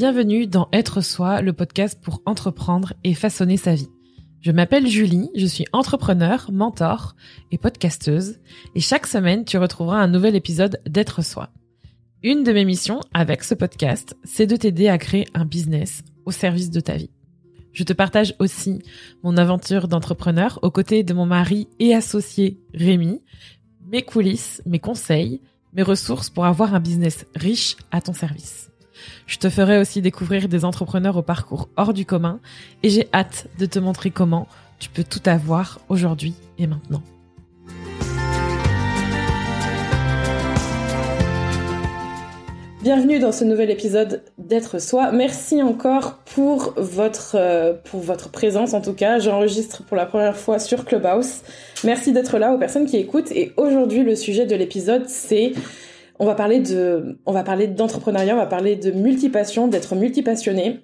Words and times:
Bienvenue 0.00 0.46
dans 0.46 0.70
Être 0.72 1.02
Soi, 1.02 1.42
le 1.42 1.52
podcast 1.52 2.00
pour 2.00 2.22
entreprendre 2.24 2.94
et 3.04 3.12
façonner 3.12 3.58
sa 3.58 3.74
vie. 3.74 3.90
Je 4.40 4.50
m'appelle 4.50 4.86
Julie, 4.86 5.28
je 5.36 5.44
suis 5.44 5.66
entrepreneur, 5.74 6.48
mentor 6.50 7.16
et 7.52 7.58
podcasteuse, 7.58 8.38
et 8.74 8.80
chaque 8.80 9.06
semaine 9.06 9.44
tu 9.44 9.58
retrouveras 9.58 9.98
un 9.98 10.08
nouvel 10.08 10.36
épisode 10.36 10.80
d'Être 10.88 11.22
Soi. 11.22 11.50
Une 12.22 12.44
de 12.44 12.52
mes 12.54 12.64
missions 12.64 13.00
avec 13.12 13.44
ce 13.44 13.54
podcast, 13.54 14.16
c'est 14.24 14.46
de 14.46 14.56
t'aider 14.56 14.88
à 14.88 14.96
créer 14.96 15.26
un 15.34 15.44
business 15.44 16.02
au 16.24 16.30
service 16.30 16.70
de 16.70 16.80
ta 16.80 16.94
vie. 16.94 17.10
Je 17.74 17.84
te 17.84 17.92
partage 17.92 18.34
aussi 18.38 18.78
mon 19.22 19.36
aventure 19.36 19.86
d'entrepreneur 19.86 20.60
aux 20.62 20.70
côtés 20.70 21.02
de 21.04 21.12
mon 21.12 21.26
mari 21.26 21.68
et 21.78 21.94
associé 21.94 22.58
Rémi, 22.72 23.20
mes 23.86 24.00
coulisses, 24.00 24.62
mes 24.64 24.78
conseils, 24.78 25.42
mes 25.74 25.82
ressources 25.82 26.30
pour 26.30 26.46
avoir 26.46 26.74
un 26.74 26.80
business 26.80 27.26
riche 27.36 27.76
à 27.90 28.00
ton 28.00 28.14
service. 28.14 28.69
Je 29.26 29.38
te 29.38 29.48
ferai 29.48 29.78
aussi 29.78 30.02
découvrir 30.02 30.48
des 30.48 30.64
entrepreneurs 30.64 31.16
au 31.16 31.22
parcours 31.22 31.68
hors 31.76 31.94
du 31.94 32.04
commun 32.04 32.40
et 32.82 32.90
j'ai 32.90 33.08
hâte 33.12 33.46
de 33.58 33.66
te 33.66 33.78
montrer 33.78 34.10
comment 34.10 34.48
tu 34.78 34.88
peux 34.88 35.04
tout 35.04 35.22
avoir 35.26 35.80
aujourd'hui 35.88 36.34
et 36.58 36.66
maintenant. 36.66 37.02
Bienvenue 42.82 43.18
dans 43.18 43.30
ce 43.30 43.44
nouvel 43.44 43.70
épisode 43.70 44.22
d'être 44.38 44.80
soi. 44.80 45.12
Merci 45.12 45.62
encore 45.62 46.16
pour 46.34 46.72
votre 46.78 47.36
euh, 47.36 47.74
pour 47.74 48.00
votre 48.00 48.30
présence 48.30 48.72
en 48.72 48.80
tout 48.80 48.94
cas. 48.94 49.18
J'enregistre 49.18 49.82
pour 49.82 49.98
la 49.98 50.06
première 50.06 50.34
fois 50.34 50.58
sur 50.58 50.86
Clubhouse. 50.86 51.42
Merci 51.84 52.14
d'être 52.14 52.38
là 52.38 52.54
aux 52.54 52.58
personnes 52.58 52.86
qui 52.86 52.96
écoutent 52.96 53.32
et 53.32 53.52
aujourd'hui 53.58 54.02
le 54.02 54.16
sujet 54.16 54.46
de 54.46 54.56
l'épisode 54.56 55.06
c'est 55.08 55.52
on 56.20 56.26
va 56.26 56.36
parler 56.36 56.60
de 56.60 57.18
on 57.26 57.32
va 57.32 57.42
parler 57.42 57.66
d'entrepreneuriat, 57.66 58.34
on 58.34 58.38
va 58.38 58.46
parler 58.46 58.76
de 58.76 58.92
multipassion, 58.92 59.66
d'être 59.66 59.96
multipassionné. 59.96 60.80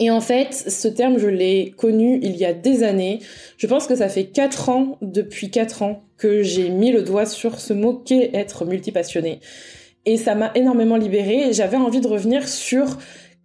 Et 0.00 0.10
en 0.10 0.20
fait, 0.20 0.52
ce 0.52 0.88
terme, 0.88 1.18
je 1.18 1.28
l'ai 1.28 1.70
connu 1.70 2.18
il 2.20 2.36
y 2.36 2.44
a 2.44 2.52
des 2.52 2.82
années. 2.82 3.20
Je 3.56 3.66
pense 3.66 3.86
que 3.86 3.94
ça 3.94 4.08
fait 4.08 4.26
quatre 4.26 4.68
ans, 4.68 4.98
depuis 5.00 5.50
quatre 5.50 5.82
ans, 5.82 6.02
que 6.18 6.42
j'ai 6.42 6.68
mis 6.68 6.90
le 6.90 7.02
doigt 7.02 7.26
sur 7.26 7.60
ce 7.60 7.72
mot 7.72 7.94
qu'est 7.94 8.30
être 8.34 8.64
multipassionné 8.64 9.40
et 10.06 10.16
ça 10.16 10.34
m'a 10.34 10.50
énormément 10.54 10.96
libérée. 10.96 11.52
J'avais 11.52 11.76
envie 11.76 12.00
de 12.00 12.08
revenir 12.08 12.48
sur 12.48 12.98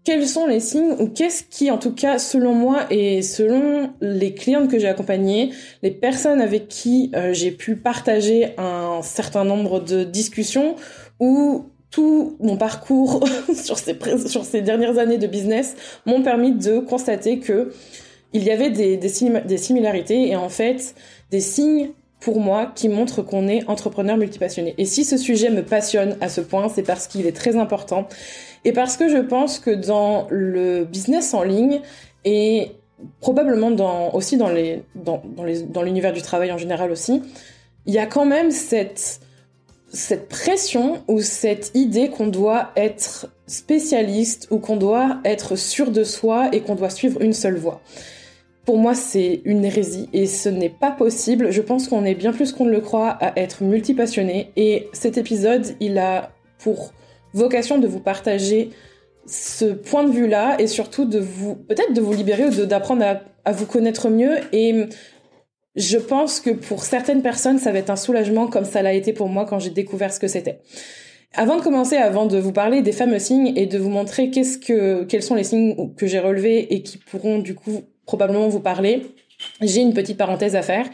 quels 0.03 0.27
sont 0.27 0.47
les 0.47 0.59
signes 0.59 0.95
ou 0.99 1.08
qu'est-ce 1.08 1.43
qui, 1.43 1.71
en 1.71 1.77
tout 1.77 1.93
cas, 1.93 2.17
selon 2.19 2.53
moi 2.53 2.86
et 2.89 3.21
selon 3.21 3.91
les 4.02 4.33
clientes 4.33 4.69
que 4.69 4.80
j'ai 4.80 4.88
accompagnées, 4.88 5.52
les 5.83 5.91
personnes 5.91 6.41
avec 6.41 6.67
qui 6.67 7.11
euh, 7.16 7.33
j'ai 7.33 7.52
pu 7.52 7.75
partager 7.75 8.53
un 8.58 9.02
certain 9.03 9.43
nombre 9.43 9.80
de 9.80 10.03
discussions 10.03 10.75
ou 11.19 11.65
tout 11.91 12.37
mon 12.39 12.57
parcours 12.57 13.23
sur 13.55 13.77
ces, 13.77 14.61
dernières 14.61 14.97
années 14.97 15.17
de 15.17 15.27
business 15.27 15.75
m'ont 16.05 16.21
permis 16.21 16.51
de 16.51 16.79
constater 16.79 17.39
que 17.39 17.71
il 18.31 18.43
y 18.43 18.51
avait 18.51 18.69
des, 18.69 19.57
similarités 19.57 20.29
et 20.29 20.35
en 20.35 20.49
fait 20.49 20.93
des 21.31 21.39
signes 21.39 21.89
pour 22.19 22.39
moi 22.39 22.71
qui 22.75 22.89
montre 22.89 23.23
qu'on 23.23 23.47
est 23.47 23.67
entrepreneur 23.67 24.17
multipassionné. 24.17 24.75
Et 24.77 24.85
si 24.85 25.03
ce 25.03 25.17
sujet 25.17 25.49
me 25.49 25.63
passionne 25.63 26.15
à 26.21 26.29
ce 26.29 26.41
point, 26.41 26.69
c'est 26.69 26.83
parce 26.83 27.07
qu'il 27.07 27.25
est 27.25 27.35
très 27.35 27.55
important 27.55 28.07
et 28.65 28.71
parce 28.71 28.97
que 28.97 29.09
je 29.09 29.17
pense 29.17 29.57
que 29.57 29.71
dans 29.71 30.27
le 30.29 30.83
business 30.83 31.33
en 31.33 31.43
ligne 31.43 31.81
et 32.23 32.73
probablement 33.19 34.13
aussi 34.13 34.37
dans 34.37 34.49
l'univers 35.83 36.13
du 36.13 36.21
travail 36.21 36.51
en 36.51 36.57
général 36.57 36.91
aussi, 36.91 37.23
il 37.85 37.93
y 37.93 37.97
a 37.97 38.05
quand 38.05 38.25
même 38.25 38.51
cette, 38.51 39.21
cette 39.91 40.29
pression 40.29 41.03
ou 41.07 41.21
cette 41.21 41.71
idée 41.73 42.09
qu'on 42.09 42.27
doit 42.27 42.71
être 42.75 43.27
spécialiste 43.47 44.47
ou 44.51 44.59
qu'on 44.59 44.77
doit 44.77 45.19
être 45.25 45.55
sûr 45.55 45.91
de 45.91 46.03
soi 46.03 46.49
et 46.53 46.61
qu'on 46.61 46.75
doit 46.75 46.89
suivre 46.89 47.21
une 47.21 47.33
seule 47.33 47.58
voie. 47.58 47.81
Pour 48.65 48.77
moi, 48.77 48.93
c'est 48.93 49.41
une 49.45 49.65
hérésie 49.65 50.09
et 50.14 50.27
ce 50.27 50.47
n'est 50.47 50.69
pas 50.69 50.91
possible. 50.91 51.52
Je 51.52 51.61
pense 51.61 51.87
qu'on 51.87 52.05
est 52.05 52.14
bien 52.14 52.31
plus 52.31 52.52
qu'on 52.52 52.65
ne 52.65 52.71
le 52.71 52.81
croit 52.81 53.09
à 53.09 53.39
être 53.39 53.64
multipassionné 53.64 54.52
et 54.55 54.87
cet 54.93 55.17
épisode, 55.17 55.65
il 55.80 55.97
a 55.97 56.31
pour 56.59 56.93
vocation 57.33 57.80
de 57.80 57.87
vous 57.87 57.99
partager 57.99 58.69
ce 59.25 59.65
point 59.65 60.03
de 60.03 60.11
vue-là 60.11 60.59
et 60.59 60.67
surtout 60.67 61.05
de 61.05 61.19
vous, 61.19 61.55
peut-être 61.55 61.93
de 61.93 62.02
vous 62.02 62.14
libérer 62.14 62.45
ou 62.45 62.65
d'apprendre 62.65 63.03
à, 63.03 63.21
à 63.45 63.52
vous 63.52 63.65
connaître 63.65 64.09
mieux 64.09 64.37
et 64.52 64.85
je 65.79 65.97
pense 65.97 66.39
que 66.39 66.49
pour 66.49 66.83
certaines 66.83 67.21
personnes, 67.21 67.57
ça 67.57 67.71
va 67.71 67.79
être 67.79 67.89
un 67.89 67.95
soulagement 67.95 68.47
comme 68.47 68.65
ça 68.65 68.81
l'a 68.81 68.93
été 68.93 69.13
pour 69.13 69.29
moi 69.29 69.45
quand 69.45 69.59
j'ai 69.59 69.69
découvert 69.69 70.13
ce 70.13 70.19
que 70.19 70.27
c'était. 70.27 70.59
Avant 71.33 71.57
de 71.57 71.61
commencer, 71.61 71.95
avant 71.95 72.25
de 72.25 72.37
vous 72.37 72.51
parler 72.51 72.81
des 72.81 72.91
fameux 72.91 73.19
signes 73.19 73.53
et 73.55 73.65
de 73.65 73.77
vous 73.77 73.89
montrer 73.89 74.29
qu'est-ce 74.29 74.57
que, 74.57 75.03
quels 75.05 75.23
sont 75.23 75.35
les 75.35 75.43
signes 75.43 75.93
que 75.95 76.05
j'ai 76.05 76.19
relevés 76.19 76.73
et 76.73 76.83
qui 76.83 76.97
pourront 76.97 77.39
du 77.39 77.55
coup 77.55 77.83
probablement 78.05 78.47
vous 78.49 78.59
parler. 78.59 79.05
J'ai 79.61 79.81
une 79.81 79.93
petite 79.93 80.17
parenthèse 80.17 80.55
à 80.55 80.63
faire. 80.63 80.85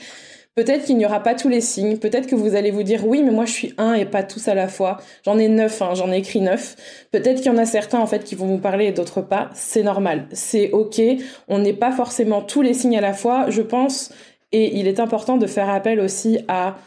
Peut-être 0.55 0.85
qu'il 0.85 0.97
n'y 0.97 1.05
aura 1.05 1.21
pas 1.21 1.35
tous 1.35 1.49
les 1.49 1.59
signes, 1.59 1.97
peut-être 1.97 2.27
que 2.27 2.35
vous 2.35 2.55
allez 2.55 2.71
vous 2.71 2.83
dire 2.83 3.05
oui, 3.05 3.21
mais 3.23 3.31
moi 3.31 3.43
je 3.43 3.51
suis 3.51 3.73
un 3.77 3.93
et 3.93 4.05
pas 4.05 4.23
tous 4.23 4.47
à 4.47 4.53
la 4.53 4.69
fois. 4.69 4.97
J'en 5.25 5.37
ai 5.37 5.49
neuf, 5.49 5.81
hein, 5.81 5.95
j'en 5.95 6.11
ai 6.13 6.17
écrit 6.17 6.39
neuf. 6.39 6.77
Peut-être 7.11 7.41
qu'il 7.41 7.47
y 7.47 7.49
en 7.49 7.57
a 7.57 7.65
certains 7.65 7.99
en 7.99 8.07
fait 8.07 8.23
qui 8.23 8.35
vont 8.35 8.45
vous 8.45 8.57
parler 8.57 8.85
et 8.85 8.91
d'autres 8.93 9.21
pas. 9.21 9.49
C'est 9.53 9.83
normal, 9.83 10.27
c'est 10.31 10.71
ok. 10.71 11.01
On 11.49 11.59
n'est 11.59 11.73
pas 11.73 11.91
forcément 11.91 12.41
tous 12.41 12.61
les 12.61 12.73
signes 12.73 12.97
à 12.97 13.01
la 13.01 13.13
fois, 13.13 13.49
je 13.49 13.61
pense, 13.61 14.13
et 14.55 14.79
il 14.79 14.87
est 14.87 15.01
important 15.01 15.35
de 15.35 15.47
faire 15.47 15.69
appel 15.69 15.99
aussi 15.99 16.39
à 16.47 16.77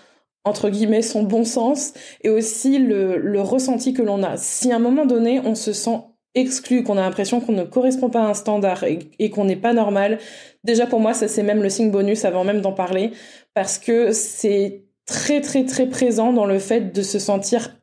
entre 0.43 0.71
guillemets 0.71 1.03
son 1.03 1.23
bon 1.23 1.45
sens 1.45 1.93
et 2.23 2.31
aussi 2.31 2.79
le, 2.79 3.43
ressenti 3.43 3.93
que 3.93 4.01
l'on 4.01 4.23
a. 4.23 4.39
Si 4.39 4.73
à 4.73 4.77
un 4.77 4.79
moment 4.79 5.05
donné 5.05 5.43
on 5.45 5.55
se 5.55 5.75
sent 5.75 6.01
exclu, 6.34 6.83
qu'on 6.83 6.97
a 6.97 7.03
l'impression 7.03 7.41
qu'on 7.41 7.53
ne 7.53 7.65
correspond 7.65 8.09
pas 8.09 8.23
à 8.23 8.28
un 8.28 8.33
standard 8.33 8.84
et, 8.84 9.31
qu'on 9.31 9.45
n'est 9.45 9.57
pas 9.57 9.75
normal, 9.75 10.19
déjà 10.65 10.87
pour 10.87 11.01
moi, 11.01 11.12
ça 11.12 11.28
c'est 11.28 11.43
même 11.43 11.62
le 11.62 11.69
signe 11.69 11.91
bonus 11.91 12.25
avant 12.25 12.43
même 12.43 12.62
d'en 12.62 12.73
parler, 12.73 13.11
parce 13.53 13.77
que 13.78 14.12
c'est 14.12 14.84
très 15.05 15.43
très 15.43 15.67
très 15.67 15.87
présent 15.87 16.33
dans 16.33 16.47
le 16.47 16.59
fait 16.59 16.95
de 16.95 17.03
se 17.03 17.19
sentir 17.19 17.75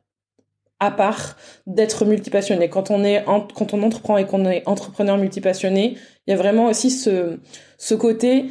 à 0.80 0.90
part, 0.90 1.36
d'être 1.66 2.04
multipassionné. 2.04 2.68
Quand 2.68 2.90
on 2.90 3.04
est 3.04 3.24
quand 3.24 3.72
on 3.72 3.82
entreprend 3.84 4.18
et 4.18 4.26
qu'on 4.26 4.44
est 4.46 4.66
entrepreneur 4.66 5.16
multipassionné, 5.16 5.96
il 6.26 6.30
y 6.30 6.34
a 6.34 6.36
vraiment 6.36 6.66
aussi 6.66 6.90
ce 6.90 7.38
ce 7.78 7.94
côté 7.94 8.46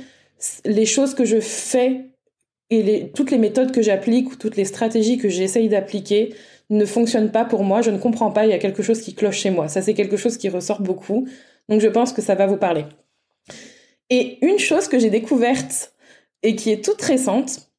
les 0.66 0.85
choses 0.85 1.13
que 1.13 1.25
je 1.25 1.40
fais 1.40 2.06
et 2.69 3.12
toutes 3.13 3.31
les 3.31 3.38
méthodes 3.38 3.72
que 3.72 3.81
j'applique 3.81 4.31
ou 4.31 4.35
toutes 4.35 4.57
les 4.57 4.66
stratégies 4.66 5.18
que 5.18 5.29
j'essaye 5.29 5.69
d'appliquer, 5.69 6.34
ne 6.69 6.85
fonctionne 6.85 7.31
pas 7.31 7.46
pour 7.46 7.63
moi, 7.63 7.81
je 7.81 7.91
ne 7.91 7.97
comprends 7.97 8.31
pas, 8.31 8.45
il 8.45 8.50
y 8.50 8.53
a 8.53 8.57
quelque 8.57 8.81
chose 8.81 9.01
qui 9.01 9.13
cloche 9.13 9.38
chez 9.38 9.51
moi. 9.51 9.68
Ça, 9.68 9.81
c'est 9.81 9.94
quelque 9.94 10.18
chose 10.18 10.38
qui 10.38 10.50
ressort 10.50 10.81
beaucoup. 10.81 11.28
Donc, 11.69 11.81
je 11.81 11.88
pense 11.88 12.12
que 12.12 12.22
ça 12.22 12.35
va 12.35 12.47
vous 12.47 12.57
parler. 12.57 12.85
Et 14.09 14.44
une 14.45 14.59
chose 14.59 14.88
que 14.88 15.00
j'ai 15.00 15.09
découverte 15.09 15.94
et 16.44 16.56
qui 16.56 16.72
est 16.72 16.84
toute 16.84 17.01
récente, 17.01 17.69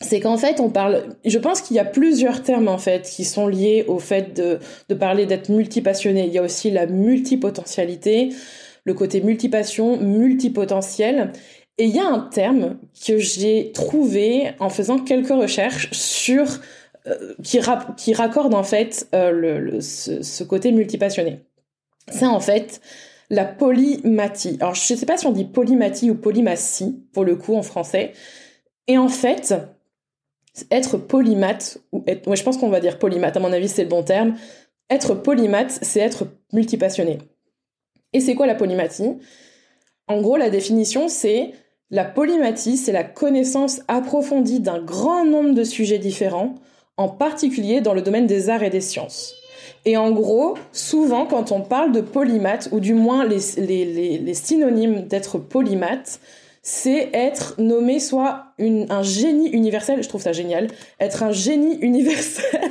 c'est 0.00 0.18
qu'en 0.18 0.36
fait, 0.36 0.58
on 0.58 0.70
parle, 0.70 1.16
je 1.24 1.38
pense 1.38 1.60
qu'il 1.60 1.76
y 1.76 1.80
a 1.80 1.84
plusieurs 1.84 2.42
termes, 2.42 2.68
en 2.68 2.78
fait, 2.78 3.02
qui 3.02 3.24
sont 3.24 3.46
liés 3.46 3.84
au 3.86 4.00
fait 4.00 4.36
de, 4.36 4.58
de 4.88 4.94
parler 4.94 5.26
d'être 5.26 5.48
multipassionné. 5.48 6.26
Il 6.26 6.32
y 6.32 6.38
a 6.38 6.42
aussi 6.42 6.70
la 6.70 6.86
multipotentialité, 6.86 8.30
le 8.84 8.94
côté 8.94 9.20
multipassion, 9.20 9.98
multipotentiel. 9.98 11.32
Et 11.78 11.86
il 11.86 11.94
y 11.96 11.98
a 11.98 12.06
un 12.06 12.20
terme 12.20 12.78
que 13.06 13.18
j'ai 13.18 13.72
trouvé 13.72 14.52
en 14.60 14.68
faisant 14.68 14.98
quelques 14.98 15.30
recherches 15.30 15.90
sur 15.92 16.46
euh, 17.06 17.34
qui, 17.42 17.58
qui 17.96 18.14
raccorde 18.14 18.54
en 18.54 18.62
fait 18.62 19.08
euh, 19.14 19.32
le, 19.32 19.80
ce, 19.80 20.44
côté 20.44 20.70
multipassionné. 20.70 21.40
C'est 22.08 22.26
en 22.26 22.40
fait 22.40 22.80
la 23.30 23.44
polymathie. 23.44 24.56
Alors 24.60 24.74
je 24.74 24.92
ne 24.92 24.98
sais 24.98 25.06
pas 25.06 25.16
si 25.16 25.26
on 25.26 25.32
dit 25.32 25.44
polymathie 25.44 26.10
ou 26.10 26.14
polymatie 26.14 27.04
pour 27.12 27.24
le 27.24 27.34
coup 27.34 27.56
en 27.56 27.62
français. 27.62 28.12
Et 28.86 28.98
en 28.98 29.08
fait, 29.08 29.54
être 30.70 30.96
polymath 30.98 31.78
ou 31.92 32.04
je 32.06 32.42
pense 32.42 32.58
qu'on 32.58 32.68
va 32.68 32.80
dire 32.80 32.98
polymath. 32.98 33.36
À 33.36 33.40
mon 33.40 33.52
avis 33.52 33.68
c'est 33.68 33.84
le 33.84 33.88
bon 33.88 34.02
terme. 34.02 34.36
Être 34.90 35.14
polymath, 35.14 35.78
c'est 35.82 36.00
être 36.00 36.26
multipassionné. 36.52 37.18
Et 38.12 38.20
c'est 38.20 38.34
quoi 38.34 38.46
la 38.46 38.54
polymathie? 38.54 39.16
En 40.06 40.20
gros, 40.20 40.36
la 40.36 40.50
définition 40.50 41.08
c'est 41.08 41.52
la 41.92 42.04
polymathie, 42.04 42.78
c'est 42.78 42.90
la 42.90 43.04
connaissance 43.04 43.82
approfondie 43.86 44.60
d'un 44.60 44.82
grand 44.82 45.26
nombre 45.26 45.52
de 45.52 45.62
sujets 45.62 45.98
différents 45.98 46.54
en 46.96 47.08
particulier 47.08 47.82
dans 47.82 47.92
le 47.92 48.00
domaine 48.00 48.26
des 48.26 48.48
arts 48.48 48.62
et 48.62 48.70
des 48.70 48.80
sciences. 48.80 49.34
Et 49.84 49.98
en 49.98 50.10
gros, 50.10 50.56
souvent, 50.72 51.26
quand 51.26 51.52
on 51.52 51.60
parle 51.60 51.92
de 51.92 52.00
polymath, 52.00 52.70
ou 52.72 52.80
du 52.80 52.94
moins 52.94 53.26
les, 53.26 53.40
les, 54.18 54.34
synonymes 54.34 55.02
d'être 55.02 55.38
polymath, 55.38 56.20
c'est 56.62 57.10
être 57.12 57.56
nommé 57.58 58.00
soit 58.00 58.44
une, 58.58 58.86
un 58.90 59.02
génie 59.02 59.50
universel, 59.50 60.02
je 60.02 60.08
trouve 60.08 60.22
ça 60.22 60.32
génial, 60.32 60.68
être 60.98 61.22
un 61.22 61.32
génie 61.32 61.74
universel, 61.80 62.70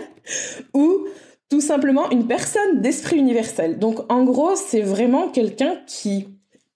ou 0.73 1.05
tout 1.49 1.61
simplement 1.61 2.09
une 2.09 2.25
personne 2.25 2.81
d'esprit 2.81 3.17
universel. 3.17 3.77
Donc 3.77 3.99
en 4.11 4.23
gros, 4.23 4.55
c'est 4.55 4.81
vraiment 4.81 5.27
quelqu'un 5.27 5.75
qui 5.85 6.27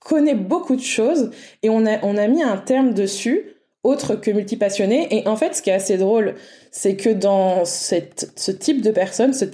connaît 0.05 0.35
beaucoup 0.35 0.75
de 0.75 0.81
choses, 0.81 1.31
et 1.63 1.69
on 1.69 1.85
a, 1.85 1.97
on 2.03 2.15
a 2.15 2.27
mis 2.27 2.43
un 2.43 2.57
terme 2.57 2.93
dessus, 2.93 3.55
autre 3.83 4.15
que 4.15 4.29
multipassionné. 4.29 5.07
Et 5.11 5.27
en 5.27 5.35
fait, 5.35 5.55
ce 5.55 5.63
qui 5.63 5.71
est 5.71 5.73
assez 5.73 5.97
drôle, 5.97 6.35
c'est 6.71 6.95
que 6.95 7.09
dans 7.09 7.65
cette, 7.65 8.31
ce 8.35 8.51
type 8.51 8.81
de 8.81 8.91
personne, 8.91 9.33
ce, 9.33 9.45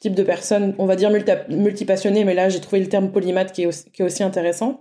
type 0.00 0.14
de 0.14 0.22
personne, 0.22 0.74
on 0.78 0.86
va 0.86 0.94
dire 0.94 1.10
multipassionné, 1.48 2.24
mais 2.24 2.34
là 2.34 2.48
j'ai 2.48 2.60
trouvé 2.60 2.80
le 2.80 2.88
terme 2.88 3.10
polymath 3.10 3.52
qui 3.52 3.62
est 3.62 3.66
aussi, 3.66 3.90
qui 3.90 4.02
est 4.02 4.04
aussi 4.04 4.22
intéressant. 4.22 4.80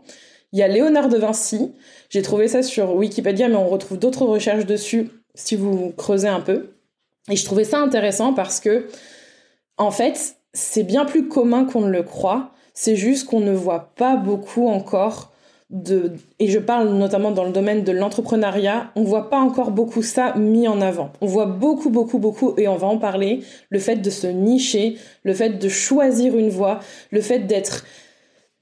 Il 0.51 0.59
y 0.59 0.63
a 0.63 0.67
Léonard 0.67 1.09
de 1.09 1.17
Vinci, 1.17 1.73
j'ai 2.09 2.21
trouvé 2.21 2.47
ça 2.47 2.61
sur 2.63 2.95
Wikipédia, 2.95 3.49
mais 3.49 3.55
on 3.55 3.67
retrouve 3.67 3.99
d'autres 3.99 4.25
recherches 4.25 4.65
dessus 4.65 5.09
si 5.33 5.55
vous 5.55 5.91
creusez 5.91 6.27
un 6.27 6.39
peu. 6.39 6.75
Et 7.29 7.35
je 7.35 7.43
trouvais 7.45 7.63
ça 7.63 7.79
intéressant 7.79 8.33
parce 8.33 8.59
que, 8.59 8.87
en 9.77 9.91
fait, 9.91 10.35
c'est 10.53 10.83
bien 10.83 11.05
plus 11.05 11.27
commun 11.27 11.65
qu'on 11.65 11.81
ne 11.81 11.91
le 11.91 12.03
croit. 12.03 12.51
C'est 12.75 12.95
juste 12.95 13.25
qu'on 13.27 13.39
ne 13.39 13.53
voit 13.53 13.93
pas 13.95 14.15
beaucoup 14.15 14.67
encore 14.67 15.31
de, 15.71 16.13
et 16.39 16.47
je 16.47 16.59
parle 16.59 16.89
notamment 16.89 17.31
dans 17.31 17.43
le 17.43 17.51
domaine 17.51 17.83
de 17.83 17.91
l'entrepreneuriat, 17.91 18.91
on 18.95 19.03
voit 19.03 19.31
pas 19.31 19.39
encore 19.39 19.71
beaucoup 19.71 20.03
ça 20.03 20.35
mis 20.35 20.67
en 20.67 20.79
avant. 20.79 21.11
On 21.21 21.25
voit 21.25 21.47
beaucoup, 21.47 21.89
beaucoup, 21.89 22.19
beaucoup, 22.19 22.53
et 22.57 22.67
on 22.67 22.75
va 22.75 22.85
en 22.85 22.99
parler, 22.99 23.39
le 23.69 23.79
fait 23.79 23.95
de 23.95 24.09
se 24.11 24.27
nicher, 24.27 24.97
le 25.23 25.33
fait 25.33 25.57
de 25.57 25.67
choisir 25.67 26.37
une 26.37 26.49
voie, 26.49 26.79
le 27.09 27.21
fait 27.21 27.39
d'être 27.39 27.83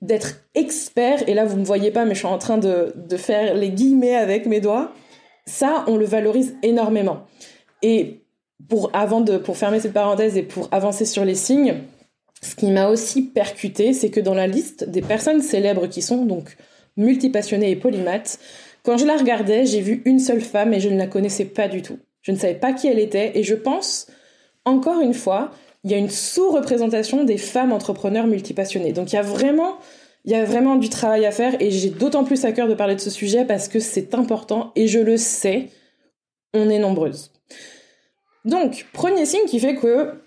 d'être 0.01 0.41
expert, 0.53 1.27
et 1.29 1.33
là 1.33 1.45
vous 1.45 1.57
me 1.57 1.63
voyez 1.63 1.89
pas, 1.89 2.03
mais 2.03 2.13
je 2.13 2.19
suis 2.19 2.27
en 2.27 2.37
train 2.37 2.57
de, 2.57 2.93
de 2.95 3.17
faire 3.17 3.53
les 3.53 3.69
guillemets 3.69 4.15
avec 4.15 4.45
mes 4.45 4.59
doigts, 4.59 4.91
ça, 5.45 5.85
on 5.87 5.97
le 5.97 6.05
valorise 6.05 6.55
énormément. 6.61 7.21
Et 7.81 8.21
pour, 8.69 8.89
avant 8.93 9.21
de, 9.21 9.37
pour 9.37 9.57
fermer 9.57 9.79
cette 9.79 9.93
parenthèse 9.93 10.37
et 10.37 10.43
pour 10.43 10.67
avancer 10.71 11.05
sur 11.05 11.25
les 11.25 11.35
signes, 11.35 11.75
ce 12.43 12.55
qui 12.55 12.71
m'a 12.71 12.89
aussi 12.89 13.23
percuté, 13.23 13.93
c'est 13.93 14.09
que 14.09 14.19
dans 14.19 14.33
la 14.33 14.47
liste 14.47 14.89
des 14.89 15.01
personnes 15.01 15.41
célèbres 15.41 15.87
qui 15.87 16.01
sont 16.01 16.25
donc 16.25 16.57
multipassionnée 16.97 17.71
et 17.71 17.75
polymathe. 17.75 18.39
Quand 18.83 18.97
je 18.97 19.05
la 19.05 19.15
regardais, 19.15 19.65
j'ai 19.65 19.79
vu 19.79 20.01
une 20.05 20.19
seule 20.19 20.41
femme 20.41 20.73
et 20.73 20.79
je 20.79 20.89
ne 20.89 20.97
la 20.97 21.07
connaissais 21.07 21.45
pas 21.45 21.67
du 21.67 21.81
tout. 21.81 21.99
Je 22.21 22.31
ne 22.31 22.37
savais 22.37 22.55
pas 22.55 22.73
qui 22.73 22.87
elle 22.87 22.99
était 22.99 23.37
et 23.37 23.43
je 23.43 23.55
pense, 23.55 24.07
encore 24.65 24.99
une 25.01 25.13
fois, 25.13 25.51
il 25.83 25.91
y 25.91 25.93
a 25.93 25.97
une 25.97 26.09
sous-représentation 26.09 27.23
des 27.23 27.37
femmes 27.37 27.71
entrepreneurs 27.71 28.27
multipassionnées. 28.27 28.93
Donc 28.93 29.11
il 29.11 29.15
y 29.15 29.19
a 29.19 29.23
vraiment 29.23 30.75
du 30.75 30.89
travail 30.89 31.25
à 31.25 31.31
faire 31.31 31.55
et 31.61 31.71
j'ai 31.71 31.89
d'autant 31.89 32.23
plus 32.23 32.45
à 32.45 32.51
cœur 32.51 32.67
de 32.67 32.75
parler 32.75 32.95
de 32.95 33.01
ce 33.01 33.09
sujet 33.09 33.45
parce 33.45 33.67
que 33.67 33.79
c'est 33.79 34.13
important 34.15 34.71
et 34.75 34.87
je 34.87 34.99
le 34.99 35.17
sais, 35.17 35.69
on 36.53 36.69
est 36.69 36.79
nombreuses. 36.79 37.31
Donc, 38.45 38.87
premier 38.91 39.25
signe 39.25 39.45
qui 39.47 39.59
fait 39.59 39.75
que 39.75 40.21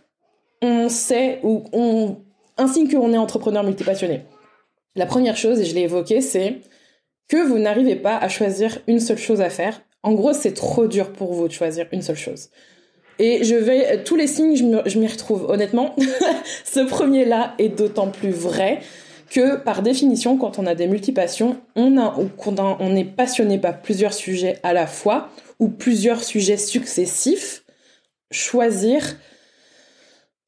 on 0.62 0.88
sait 0.88 1.41
ou 1.43 1.64
on, 1.73 2.17
un 2.56 2.67
signe 2.67 2.91
qu'on 2.91 3.12
est 3.12 3.19
entrepreneur 3.19 3.62
multipassionné. 3.62 4.23
La 4.94 5.06
première 5.06 5.37
chose, 5.37 5.61
et 5.61 5.64
je 5.64 5.75
l'ai 5.75 5.82
évoqué, 5.82 6.20
c'est 6.20 6.61
que 7.29 7.37
vous 7.37 7.58
n'arrivez 7.58 7.97
pas 7.97 8.17
à 8.17 8.29
choisir 8.29 8.79
une 8.87 9.00
seule 9.00 9.19
chose 9.19 9.41
à 9.41 9.50
faire. 9.50 9.82
En 10.03 10.12
gros, 10.12 10.32
c'est 10.32 10.55
trop 10.55 10.87
dur 10.87 11.12
pour 11.12 11.35
vous 11.35 11.49
de 11.49 11.53
choisir 11.53 11.87
une 11.93 12.03
seule 12.03 12.17
chose. 12.17 12.50
Et 13.19 13.44
je 13.44 13.55
vais, 13.55 14.05
tous 14.05 14.17
les 14.17 14.26
signes, 14.26 14.56
je 14.56 14.99
m'y 14.99 15.06
retrouve. 15.06 15.47
Honnêtement, 15.49 15.94
ce 16.64 16.81
premier-là 16.81 17.55
est 17.58 17.70
d'autant 17.70 18.11
plus 18.11 18.31
vrai 18.31 18.81
que, 19.31 19.56
par 19.56 19.82
définition, 19.82 20.37
quand 20.37 20.58
on 20.58 20.67
a 20.67 20.75
des 20.75 20.87
multipassions, 20.87 21.56
on 21.75 21.99
a, 21.99 22.17
ou 22.19 22.31
on 22.47 22.97
est 22.97 23.05
passionné 23.05 23.58
par 23.58 23.81
plusieurs 23.81 24.14
sujets 24.14 24.58
à 24.62 24.73
la 24.73 24.87
fois, 24.87 25.31
ou 25.58 25.69
plusieurs 25.69 26.23
sujets 26.23 26.58
successifs, 26.58 27.64
choisir 28.31 29.17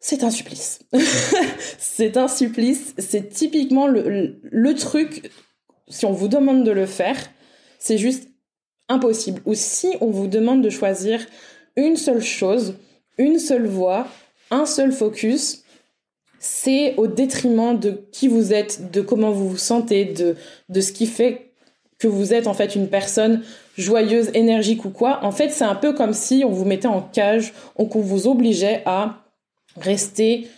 c'est 0.00 0.22
un 0.22 0.30
supplice. 0.30 0.80
c'est 1.78 2.16
un 2.16 2.28
supplice. 2.28 2.94
C'est 2.98 3.30
typiquement 3.30 3.88
le, 3.88 4.74
truc, 4.74 5.30
si 5.88 6.06
on 6.06 6.12
vous 6.12 6.28
demande 6.28 6.64
de 6.64 6.70
le 6.70 6.86
faire, 6.86 7.16
c'est 7.78 7.98
juste 7.98 8.28
impossible. 8.88 9.42
Ou 9.44 9.54
si 9.54 9.88
on 10.00 10.10
vous 10.10 10.28
demande 10.28 10.62
de 10.62 10.70
choisir 10.70 11.20
une 11.76 11.96
seule 11.96 12.22
chose, 12.22 12.76
une 13.18 13.38
seule 13.38 13.66
voie, 13.66 14.06
un 14.50 14.66
seul 14.66 14.92
focus, 14.92 15.64
c'est 16.38 16.94
au 16.96 17.08
détriment 17.08 17.76
de 17.78 18.08
qui 18.12 18.28
vous 18.28 18.52
êtes, 18.52 18.92
de 18.92 19.00
comment 19.00 19.32
vous 19.32 19.50
vous 19.50 19.56
sentez, 19.56 20.04
de, 20.04 20.80
ce 20.80 20.92
qui 20.92 21.06
fait 21.06 21.50
que 21.98 22.06
vous 22.06 22.32
êtes 22.32 22.46
en 22.46 22.54
fait 22.54 22.76
une 22.76 22.88
personne 22.88 23.42
joyeuse, 23.76 24.30
énergique 24.34 24.84
ou 24.84 24.90
quoi. 24.90 25.24
En 25.24 25.32
fait, 25.32 25.48
c'est 25.48 25.64
un 25.64 25.74
peu 25.74 25.92
comme 25.92 26.12
si 26.12 26.44
on 26.46 26.50
vous 26.50 26.64
mettait 26.64 26.86
en 26.86 27.02
cage, 27.02 27.52
qu'on 27.74 28.00
vous 28.00 28.28
obligeait 28.28 28.82
à 28.86 29.27
rester 29.76 30.48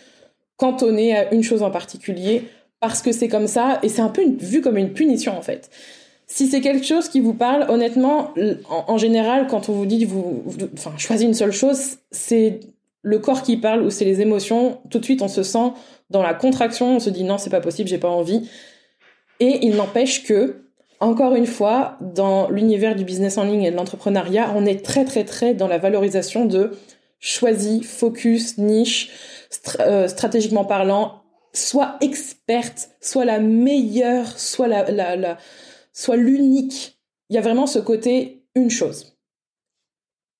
cantonné 0.57 1.15
à 1.15 1.33
une 1.33 1.43
chose 1.43 1.63
en 1.63 1.71
particulier 1.71 2.43
parce 2.79 3.01
que 3.01 3.11
c'est 3.11 3.27
comme 3.27 3.47
ça 3.47 3.79
et 3.83 3.89
c'est 3.89 4.01
un 4.01 4.09
peu 4.09 4.23
vu 4.39 4.61
comme 4.61 4.77
une 4.77 4.93
punition 4.93 5.37
en 5.37 5.41
fait. 5.41 5.69
Si 6.27 6.47
c'est 6.47 6.61
quelque 6.61 6.85
chose 6.85 7.09
qui 7.09 7.19
vous 7.19 7.33
parle, 7.33 7.65
honnêtement, 7.69 8.33
en, 8.69 8.97
général, 8.97 9.47
quand 9.47 9.67
on 9.67 9.73
vous 9.73 9.85
dit, 9.85 10.05
vous, 10.05 10.45
enfin, 10.75 10.93
choisis 10.97 11.27
une 11.27 11.33
seule 11.33 11.51
chose, 11.51 11.97
c'est 12.09 12.61
le 13.01 13.19
corps 13.19 13.41
qui 13.41 13.57
parle 13.57 13.81
ou 13.81 13.89
c'est 13.89 14.05
les 14.05 14.21
émotions. 14.21 14.79
Tout 14.89 14.99
de 14.99 15.03
suite, 15.03 15.21
on 15.21 15.27
se 15.27 15.43
sent 15.43 15.73
dans 16.09 16.23
la 16.23 16.33
contraction, 16.33 16.95
on 16.95 16.99
se 17.01 17.09
dit 17.09 17.25
non, 17.25 17.37
c'est 17.37 17.49
pas 17.49 17.59
possible, 17.59 17.89
j'ai 17.89 17.97
pas 17.97 18.07
envie. 18.07 18.49
Et 19.41 19.65
il 19.65 19.75
n'empêche 19.75 20.23
que, 20.23 20.63
encore 21.01 21.35
une 21.35 21.47
fois, 21.47 21.97
dans 21.99 22.49
l'univers 22.49 22.95
du 22.95 23.03
business 23.03 23.37
en 23.37 23.43
ligne 23.43 23.63
et 23.63 23.71
de 23.71 23.75
l'entrepreneuriat, 23.75 24.53
on 24.55 24.65
est 24.65 24.85
très 24.85 25.03
très 25.03 25.25
très 25.25 25.53
dans 25.53 25.67
la 25.67 25.79
valorisation 25.79 26.45
de 26.45 26.71
choisis, 27.21 27.85
focus, 27.85 28.57
niche, 28.57 29.09
euh, 29.79 30.09
stratégiquement 30.09 30.65
parlant, 30.65 31.21
soit 31.53 31.95
experte, 32.01 32.89
soit 32.99 33.23
la 33.23 33.39
meilleure, 33.39 34.37
soit 34.37 34.67
la 34.67 35.37
soit 35.93 36.17
l'unique. 36.17 36.99
Il 37.29 37.35
y 37.35 37.37
a 37.37 37.41
vraiment 37.41 37.67
ce 37.67 37.79
côté 37.79 38.43
une 38.55 38.69
chose. 38.69 39.17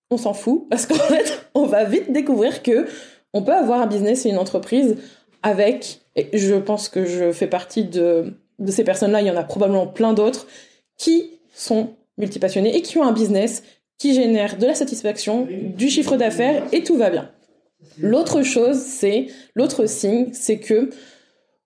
On 0.09 0.17
s'en 0.17 0.33
fout 0.33 0.67
parce 0.69 0.85
qu'en 0.85 0.95
fait, 0.95 1.47
on 1.55 1.65
va 1.65 1.85
vite 1.85 2.11
découvrir 2.11 2.63
que 2.63 2.87
on 3.33 3.43
peut 3.43 3.53
avoir 3.53 3.81
un 3.81 3.87
business 3.87 4.25
et 4.25 4.29
une 4.29 4.37
entreprise 4.37 4.97
avec, 5.41 6.01
et 6.15 6.37
je 6.37 6.55
pense 6.55 6.89
que 6.89 7.05
je 7.05 7.31
fais 7.31 7.47
partie 7.47 7.85
de, 7.85 8.33
de 8.59 8.71
ces 8.71 8.83
personnes-là, 8.83 9.21
il 9.21 9.27
y 9.27 9.31
en 9.31 9.37
a 9.37 9.43
probablement 9.43 9.87
plein 9.87 10.13
d'autres, 10.13 10.47
qui 10.97 11.39
sont 11.53 11.95
multipassionnés 12.17 12.75
et 12.75 12.81
qui 12.81 12.97
ont 12.97 13.03
un 13.03 13.13
business 13.13 13.63
qui 14.01 14.15
génère 14.15 14.57
de 14.57 14.65
la 14.65 14.73
satisfaction, 14.73 15.47
du 15.77 15.87
chiffre 15.87 16.17
d'affaires 16.17 16.63
et 16.71 16.81
tout 16.81 16.97
va 16.97 17.11
bien. 17.11 17.29
L'autre 17.99 18.41
chose, 18.41 18.79
c'est, 18.79 19.27
l'autre 19.53 19.85
signe, 19.85 20.29
c'est 20.33 20.57
que 20.57 20.89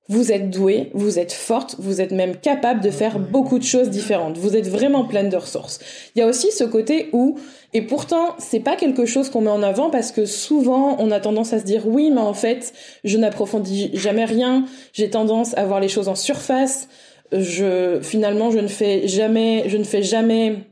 vous 0.10 0.34
êtes 0.34 0.50
doué, 0.50 0.92
vous 0.94 1.18
êtes 1.18 1.32
forte, 1.32 1.78
vous 1.80 2.02
êtes 2.02 2.12
même 2.12 2.36
capable 2.36 2.82
de 2.82 2.90
faire 2.90 3.20
beaucoup 3.20 3.58
de 3.58 3.64
choses 3.64 3.90
différentes. 3.90 4.38
Vous 4.38 4.58
êtes 4.58 4.68
vraiment 4.68 5.06
pleine 5.06 5.30
de 5.30 5.38
ressources. 5.38 5.80
Il 6.14 6.20
y 6.20 6.24
a 6.24 6.28
aussi 6.28 6.52
ce 6.52 6.66
côté 6.66 7.08
où, 7.14 7.40
et 7.72 7.82
pourtant, 7.82 8.36
c'est 8.38 8.60
pas 8.60 8.76
quelque 8.76 9.06
chose 9.06 9.30
qu'on 9.30 9.40
met 9.40 9.50
en 9.50 9.64
avant 9.64 9.90
parce 9.90 10.12
que 10.12 10.26
souvent, 10.26 10.98
on 11.00 11.12
a 11.12 11.22
tendance 11.22 11.54
à 11.54 11.60
se 11.60 11.64
dire 11.64 11.88
oui, 11.88 12.12
mais 12.12 12.20
en 12.20 12.34
fait, 12.34 12.74
je 13.06 13.18
n'approfondis 13.18 13.92
jamais 13.94 14.26
rien, 14.26 14.66
j'ai 14.92 15.10
tendance 15.10 15.58
à 15.58 15.64
voir 15.64 15.80
les 15.80 15.88
choses 15.88 16.10
en 16.10 16.16
surface, 16.16 16.90
je, 17.32 18.00
finalement, 18.02 18.52
je 18.52 18.60
ne 18.60 18.68
fais 18.68 19.08
jamais, 19.08 19.70
je 19.70 19.78
ne 19.78 19.86
fais 19.86 20.04
jamais 20.04 20.66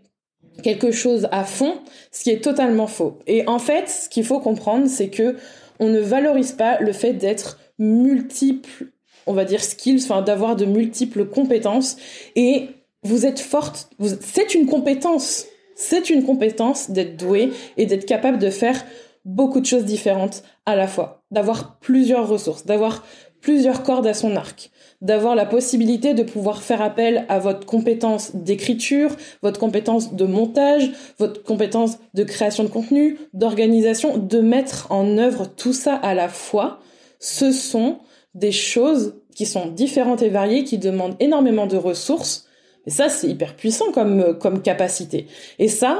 quelque 0.62 0.91
chose 0.91 1.27
à 1.31 1.43
fond, 1.43 1.79
ce 2.12 2.24
qui 2.24 2.29
est 2.29 2.43
totalement 2.43 2.88
faux. 2.88 3.19
Et 3.27 3.48
en 3.48 3.60
fait, 3.60 3.89
ce 3.89 4.10
qu'il 4.10 4.25
faut 4.25 4.39
comprendre, 4.39 4.88
c'est 4.88 5.10
que 5.10 5.36
on 5.79 5.88
ne 5.88 6.00
valorise 6.00 6.51
pas 6.51 6.79
le 6.79 6.93
fait 6.93 7.13
d'être 7.13 7.60
multiple, 7.79 8.91
on 9.25 9.33
va 9.33 9.45
dire 9.45 9.63
skills, 9.63 10.03
enfin 10.03 10.22
d'avoir 10.22 10.55
de 10.55 10.65
multiples 10.65 11.25
compétences. 11.25 11.98
Et 12.36 12.67
vous 13.03 13.25
êtes 13.25 13.39
forte, 13.39 13.89
c'est 14.22 14.53
une 14.53 14.65
compétence. 14.65 15.48
C'est 15.75 16.10
une 16.10 16.24
compétence 16.24 16.91
d'être 16.91 17.17
doué 17.17 17.51
et 17.77 17.86
d'être 17.86 18.05
capable 18.05 18.38
de 18.38 18.50
faire 18.50 18.86
beaucoup 19.25 19.60
de 19.60 19.65
choses 19.65 19.86
différentes 19.86 20.43
à 20.65 20.75
la 20.75 20.88
fois, 20.88 21.24
d'avoir 21.31 21.79
plusieurs 21.79 22.27
ressources, 22.27 22.65
d'avoir 22.65 23.03
plusieurs 23.41 23.83
cordes 23.83 24.07
à 24.07 24.13
son 24.13 24.36
arc 24.36 24.72
d'avoir 25.03 25.36
la 25.36 25.45
possibilité 25.45 26.13
de 26.13 26.24
pouvoir 26.24 26.63
faire 26.63 26.81
appel 26.81 27.25
à 27.27 27.38
votre 27.38 27.65
compétence 27.65 28.36
d'écriture, 28.36 29.12
votre 29.41 29.60
compétence 29.60 30.13
de 30.13 30.25
montage, 30.25 30.91
votre 31.19 31.43
compétence 31.43 31.98
de 32.13 32.24
création 32.24 32.63
de 32.63 32.69
contenu, 32.69 33.19
d'organisation, 33.33 34.17
de 34.17 34.39
mettre 34.39 34.88
en 34.91 35.17
œuvre 35.17 35.45
tout 35.45 35.74
ça 35.74 35.93
à 35.95 36.13
la 36.13 36.29
fois. 36.29 36.79
Ce 37.19 37.51
sont 37.51 38.00
des 38.33 38.53
choses 38.53 39.15
qui 39.36 39.45
sont 39.45 39.67
différentes 39.67 40.22
et 40.22 40.29
variées, 40.29 40.63
qui 40.63 40.77
demandent 40.77 41.17
énormément 41.19 41.67
de 41.67 41.77
ressources. 41.77 42.48
Et 42.88 42.89
ça, 42.89 43.10
c'est 43.10 43.27
hyper 43.27 43.57
puissant 43.57 43.91
comme, 43.91 44.38
comme 44.39 44.62
capacité. 44.62 45.27
Et 45.60 45.67
ça, 45.67 46.00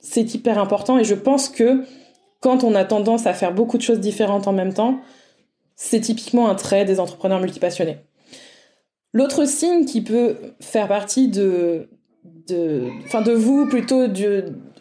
c'est 0.00 0.34
hyper 0.34 0.58
important. 0.58 0.98
Et 0.98 1.04
je 1.04 1.14
pense 1.14 1.48
que 1.48 1.84
quand 2.40 2.64
on 2.64 2.74
a 2.74 2.84
tendance 2.84 3.26
à 3.26 3.32
faire 3.32 3.54
beaucoup 3.54 3.78
de 3.78 3.82
choses 3.82 4.00
différentes 4.00 4.48
en 4.48 4.52
même 4.52 4.74
temps, 4.74 4.98
c'est 5.76 6.00
typiquement 6.00 6.48
un 6.48 6.56
trait 6.56 6.84
des 6.84 6.98
entrepreneurs 6.98 7.40
multipassionnés. 7.40 7.98
L'autre 9.12 9.46
signe 9.46 9.84
qui 9.84 10.02
peut 10.02 10.36
faire 10.60 10.88
partie 10.88 11.28
de, 11.28 11.88
de, 12.48 12.88
enfin 13.06 13.22
de 13.22 13.32
vous 13.32 13.66
plutôt, 13.66 14.04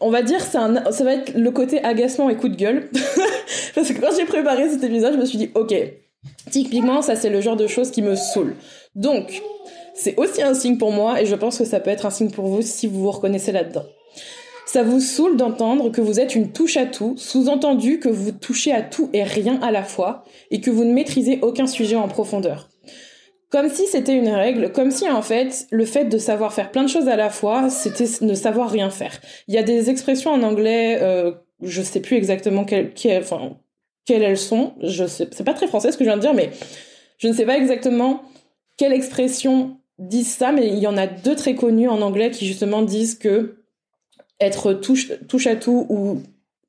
on 0.01 0.09
va 0.09 0.21
dire, 0.21 0.39
un, 0.55 0.91
ça 0.91 1.03
va 1.03 1.13
être 1.13 1.33
le 1.35 1.51
côté 1.51 1.83
agacement 1.83 2.29
et 2.29 2.35
coup 2.35 2.49
de 2.49 2.55
gueule. 2.55 2.89
Parce 3.75 3.91
que 3.91 3.99
quand 3.99 4.15
j'ai 4.17 4.25
préparé 4.25 4.69
cet 4.69 4.83
épisode, 4.83 5.13
je 5.13 5.19
me 5.19 5.25
suis 5.25 5.37
dit, 5.37 5.49
ok, 5.55 5.73
typiquement, 6.51 7.01
ça 7.01 7.15
c'est 7.15 7.29
le 7.29 7.41
genre 7.41 7.55
de 7.55 7.67
choses 7.67 7.91
qui 7.91 8.01
me 8.01 8.15
saoule. 8.15 8.55
Donc, 8.95 9.41
c'est 9.93 10.15
aussi 10.17 10.41
un 10.41 10.53
signe 10.53 10.77
pour 10.77 10.91
moi 10.91 11.21
et 11.21 11.25
je 11.25 11.35
pense 11.35 11.57
que 11.57 11.65
ça 11.65 11.79
peut 11.79 11.89
être 11.89 12.05
un 12.05 12.11
signe 12.11 12.31
pour 12.31 12.47
vous 12.47 12.61
si 12.61 12.87
vous 12.87 13.01
vous 13.01 13.11
reconnaissez 13.11 13.51
là-dedans. 13.51 13.85
Ça 14.65 14.83
vous 14.83 14.99
saoule 14.99 15.37
d'entendre 15.37 15.89
que 15.91 16.01
vous 16.01 16.19
êtes 16.19 16.35
une 16.35 16.51
touche 16.51 16.75
à 16.75 16.85
tout, 16.85 17.15
sous-entendu 17.15 17.99
que 17.99 18.09
vous 18.09 18.33
touchez 18.33 18.73
à 18.73 18.81
tout 18.81 19.09
et 19.13 19.23
rien 19.23 19.59
à 19.61 19.71
la 19.71 19.83
fois, 19.83 20.25
et 20.51 20.59
que 20.59 20.69
vous 20.69 20.83
ne 20.83 20.93
maîtrisez 20.93 21.39
aucun 21.41 21.67
sujet 21.67 21.95
en 21.95 22.09
profondeur. 22.09 22.69
Comme 23.49 23.69
si 23.69 23.87
c'était 23.87 24.15
une 24.15 24.29
règle, 24.29 24.73
comme 24.73 24.91
si 24.91 25.09
en 25.09 25.21
fait 25.21 25.67
le 25.71 25.85
fait 25.85 26.05
de 26.05 26.17
savoir 26.17 26.53
faire 26.53 26.69
plein 26.69 26.83
de 26.83 26.89
choses 26.89 27.07
à 27.07 27.15
la 27.15 27.29
fois, 27.29 27.69
c'était 27.69 28.05
ne 28.21 28.33
savoir 28.33 28.69
rien 28.69 28.89
faire. 28.89 29.21
Il 29.47 29.55
y 29.55 29.57
a 29.57 29.63
des 29.63 29.89
expressions 29.89 30.31
en 30.31 30.43
anglais, 30.43 30.99
euh, 31.01 31.31
je 31.61 31.81
sais 31.81 32.01
plus 32.01 32.17
exactement 32.17 32.65
quelles, 32.65 32.91
enfin, 33.19 33.57
quelles 34.05 34.23
elles 34.23 34.37
sont. 34.37 34.73
Je 34.83 35.05
sais, 35.07 35.29
c'est 35.31 35.45
pas 35.45 35.53
très 35.53 35.67
français 35.67 35.91
ce 35.91 35.97
que 35.97 36.03
je 36.03 36.09
viens 36.09 36.17
de 36.17 36.21
dire, 36.21 36.33
mais 36.33 36.49
je 37.17 37.29
ne 37.29 37.33
sais 37.33 37.45
pas 37.45 37.57
exactement 37.57 38.21
quelle 38.75 38.93
expression 38.93 39.77
disent 39.97 40.33
ça, 40.33 40.51
mais 40.51 40.67
il 40.67 40.77
y 40.77 40.87
en 40.87 40.97
a 40.97 41.07
deux 41.07 41.35
très 41.35 41.55
connues 41.55 41.89
en 41.89 42.01
anglais 42.01 42.31
qui 42.31 42.45
justement 42.45 42.81
disent 42.81 43.15
que 43.17 43.63
être 44.39 44.73
touche, 44.73 45.11
touche 45.27 45.47
à 45.47 45.55
tout 45.55 45.87
ou 45.89 46.21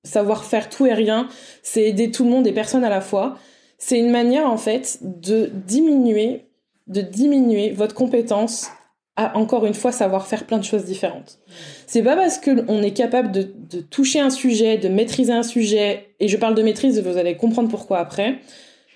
savoir 0.05 0.45
faire 0.45 0.71
tout 0.71 0.87
et 0.87 0.95
rien, 0.95 1.29
c'est 1.63 1.83
aider 1.83 2.11
tout 2.11 2.25
le 2.25 2.31
monde 2.31 2.47
et 2.47 2.53
personne 2.53 2.85
à 2.85 2.89
la 2.89 3.01
fois. 3.01 3.37
C'est 3.77 3.99
une 3.99 4.11
manière 4.11 4.51
en 4.51 4.57
fait 4.57 4.99
de 5.03 5.51
diminuer, 5.53 6.48
de 6.89 7.01
diminuer 7.01 7.71
votre 7.71 7.95
compétence 7.95 8.69
à 9.17 9.37
encore 9.37 9.67
une 9.67 9.75
fois 9.75 9.91
savoir 9.91 10.27
faire 10.27 10.47
plein 10.47 10.59
de 10.59 10.65
choses 10.65 10.85
différentes. 10.85 11.41
C'est 11.87 12.03
pas 12.03 12.15
parce 12.15 12.39
que 12.39 12.65
on 12.69 12.83
est 12.83 12.93
capable 12.93 13.33
de, 13.33 13.43
toucher 13.81 14.21
un 14.21 14.31
sujet, 14.31 14.79
de 14.79 14.89
maîtriser 14.89 15.33
un 15.33 15.43
sujet, 15.43 16.15
et 16.21 16.29
je 16.29 16.37
parle 16.37 16.55
de 16.55 16.63
maîtrise, 16.63 17.03
vous 17.03 17.17
allez 17.17 17.37
comprendre 17.37 17.69
pourquoi 17.69 17.99
après, 17.99 18.39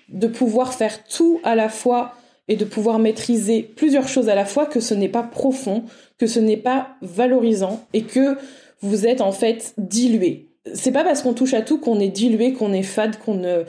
de 0.07 0.27
pouvoir 0.27 0.73
faire 0.73 1.03
tout 1.03 1.41
à 1.43 1.55
la 1.55 1.67
fois 1.67 2.13
et 2.47 2.55
de 2.55 2.63
pouvoir 2.63 2.99
maîtriser 2.99 3.63
plusieurs 3.63 4.07
choses 4.07 4.29
à 4.29 4.35
la 4.35 4.45
fois 4.45 4.65
que 4.65 4.79
ce 4.79 4.93
n'est 4.93 5.09
pas 5.09 5.23
profond, 5.23 5.83
que 6.17 6.27
ce 6.27 6.39
n'est 6.39 6.57
pas 6.57 6.95
valorisant 7.01 7.85
et 7.93 8.03
que 8.03 8.37
vous 8.81 9.05
êtes 9.05 9.21
en 9.21 9.31
fait 9.33 9.73
dilué. 9.77 10.49
C'est 10.73 10.91
pas 10.93 11.03
parce 11.03 11.21
qu'on 11.21 11.33
touche 11.33 11.53
à 11.53 11.61
tout 11.61 11.79
qu'on 11.79 11.99
est 11.99 12.09
dilué, 12.09 12.53
qu'on 12.53 12.71
est 12.71 12.83
fade, 12.83 13.17
qu'on 13.17 13.35
ne, 13.35 13.63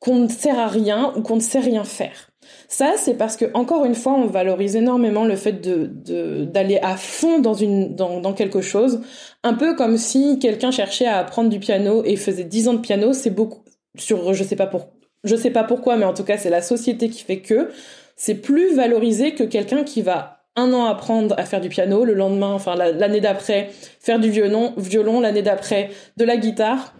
qu'on 0.00 0.16
ne 0.16 0.28
sert 0.28 0.58
à 0.58 0.66
rien 0.66 1.12
ou 1.16 1.22
qu'on 1.22 1.36
ne 1.36 1.40
sait 1.40 1.60
rien 1.60 1.84
faire. 1.84 2.30
Ça, 2.68 2.94
c'est 2.96 3.14
parce 3.14 3.36
que 3.36 3.46
encore 3.54 3.84
une 3.84 3.94
fois, 3.94 4.12
on 4.12 4.26
valorise 4.26 4.76
énormément 4.76 5.24
le 5.24 5.36
fait 5.36 5.52
de 5.52 6.44
d'aller 6.44 6.78
à 6.82 6.96
fond 6.96 7.38
dans 7.38 7.54
une 7.54 7.94
dans, 7.94 8.32
quelque 8.32 8.60
chose, 8.60 9.00
un 9.42 9.54
peu 9.54 9.74
comme 9.74 9.96
si 9.96 10.38
quelqu'un 10.38 10.70
cherchait 10.70 11.06
à 11.06 11.18
apprendre 11.18 11.48
du 11.48 11.58
piano 11.58 12.02
et 12.04 12.16
faisait 12.16 12.44
10 12.44 12.68
ans 12.68 12.74
de 12.74 12.80
piano, 12.80 13.12
c'est 13.12 13.30
beaucoup 13.30 13.62
sur 13.96 14.34
je 14.34 14.44
sais 14.44 14.56
pas 14.56 14.66
pour 14.66 14.88
je 15.24 15.34
sais 15.34 15.50
pas 15.50 15.64
pourquoi, 15.64 15.96
mais 15.96 16.04
en 16.04 16.14
tout 16.14 16.24
cas, 16.24 16.38
c'est 16.38 16.50
la 16.50 16.62
société 16.62 17.08
qui 17.08 17.22
fait 17.22 17.40
que 17.40 17.70
c'est 18.16 18.36
plus 18.36 18.74
valorisé 18.74 19.34
que 19.34 19.44
quelqu'un 19.44 19.84
qui 19.84 20.02
va 20.02 20.38
un 20.56 20.72
an 20.72 20.86
apprendre 20.86 21.34
à 21.38 21.44
faire 21.44 21.60
du 21.60 21.68
piano, 21.68 22.04
le 22.04 22.14
lendemain, 22.14 22.52
enfin 22.52 22.74
l'année 22.74 23.20
d'après, 23.20 23.70
faire 24.00 24.18
du 24.18 24.30
violon, 24.30 24.74
violon 24.76 25.20
l'année 25.20 25.42
d'après, 25.42 25.90
de 26.16 26.24
la 26.24 26.36
guitare. 26.36 26.94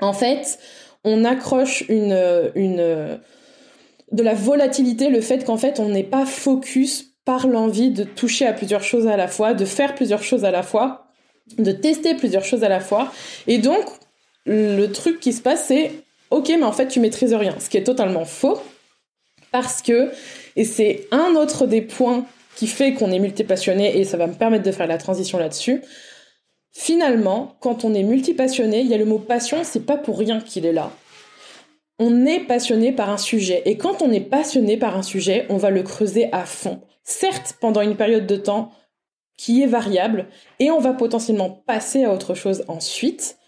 En 0.00 0.12
fait, 0.12 0.58
on 1.04 1.24
accroche 1.24 1.84
une, 1.88 2.50
une, 2.54 3.20
de 4.12 4.22
la 4.22 4.34
volatilité, 4.34 5.08
le 5.10 5.20
fait 5.20 5.44
qu'en 5.44 5.56
fait, 5.56 5.80
on 5.80 5.88
n'est 5.88 6.04
pas 6.04 6.26
focus 6.26 7.14
par 7.24 7.48
l'envie 7.48 7.90
de 7.90 8.04
toucher 8.04 8.46
à 8.46 8.52
plusieurs 8.52 8.84
choses 8.84 9.06
à 9.06 9.16
la 9.16 9.28
fois, 9.28 9.52
de 9.52 9.64
faire 9.64 9.94
plusieurs 9.94 10.22
choses 10.22 10.44
à 10.44 10.50
la 10.50 10.62
fois, 10.62 11.08
de 11.58 11.72
tester 11.72 12.14
plusieurs 12.14 12.44
choses 12.44 12.64
à 12.64 12.68
la 12.68 12.80
fois. 12.80 13.12
Et 13.46 13.58
donc, 13.58 13.84
le 14.46 14.86
truc 14.86 15.18
qui 15.18 15.32
se 15.32 15.42
passe, 15.42 15.66
c'est, 15.66 15.90
ok, 16.30 16.48
mais 16.48 16.62
en 16.64 16.72
fait, 16.72 16.88
tu 16.88 17.00
maîtrises 17.00 17.34
rien. 17.34 17.56
Ce 17.58 17.68
qui 17.68 17.76
est 17.76 17.84
totalement 17.84 18.24
faux. 18.24 18.60
Parce 19.50 19.82
que, 19.82 20.10
et 20.54 20.64
c'est 20.64 21.08
un 21.10 21.34
autre 21.34 21.66
des 21.66 21.80
points 21.80 22.26
qui 22.56 22.66
fait 22.66 22.94
qu'on 22.94 23.10
est 23.10 23.18
multipassionné 23.18 23.98
et 23.98 24.04
ça 24.04 24.16
va 24.16 24.26
me 24.26 24.34
permettre 24.34 24.64
de 24.64 24.72
faire 24.72 24.86
la 24.86 24.98
transition 24.98 25.38
là-dessus. 25.38 25.82
Finalement, 26.72 27.56
quand 27.60 27.84
on 27.84 27.94
est 27.94 28.02
multipassionné, 28.02 28.80
il 28.80 28.86
y 28.86 28.94
a 28.94 28.98
le 28.98 29.04
mot 29.04 29.18
passion, 29.18 29.58
c'est 29.62 29.86
pas 29.86 29.96
pour 29.96 30.18
rien 30.18 30.40
qu'il 30.40 30.66
est 30.66 30.72
là. 30.72 30.90
On 31.98 32.26
est 32.26 32.40
passionné 32.40 32.92
par 32.92 33.08
un 33.08 33.16
sujet 33.16 33.62
et 33.64 33.78
quand 33.78 34.02
on 34.02 34.12
est 34.12 34.20
passionné 34.20 34.76
par 34.76 34.96
un 34.96 35.02
sujet, 35.02 35.46
on 35.48 35.56
va 35.56 35.70
le 35.70 35.82
creuser 35.82 36.28
à 36.32 36.44
fond. 36.44 36.82
Certes, 37.04 37.56
pendant 37.60 37.80
une 37.80 37.96
période 37.96 38.26
de 38.26 38.36
temps 38.36 38.70
qui 39.38 39.62
est 39.62 39.66
variable 39.66 40.26
et 40.58 40.70
on 40.70 40.80
va 40.80 40.92
potentiellement 40.92 41.62
passer 41.66 42.04
à 42.04 42.12
autre 42.12 42.34
chose 42.34 42.64
ensuite, 42.68 43.38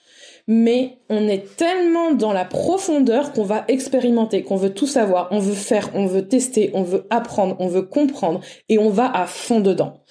mais 0.46 0.98
on 1.10 1.28
est 1.28 1.56
tellement 1.56 2.12
dans 2.12 2.32
la 2.32 2.46
profondeur 2.46 3.32
qu'on 3.32 3.44
va 3.44 3.64
expérimenter, 3.68 4.42
qu'on 4.42 4.56
veut 4.56 4.72
tout 4.72 4.86
savoir, 4.86 5.28
on 5.30 5.40
veut 5.40 5.54
faire, 5.54 5.90
on 5.94 6.06
veut 6.06 6.26
tester, 6.26 6.70
on 6.72 6.82
veut 6.82 7.06
apprendre, 7.10 7.54
on 7.58 7.68
veut 7.68 7.82
comprendre, 7.82 8.40
et 8.70 8.78
on 8.78 8.88
va 8.88 9.14
à 9.14 9.26
fond 9.26 9.60
dedans. 9.60 10.02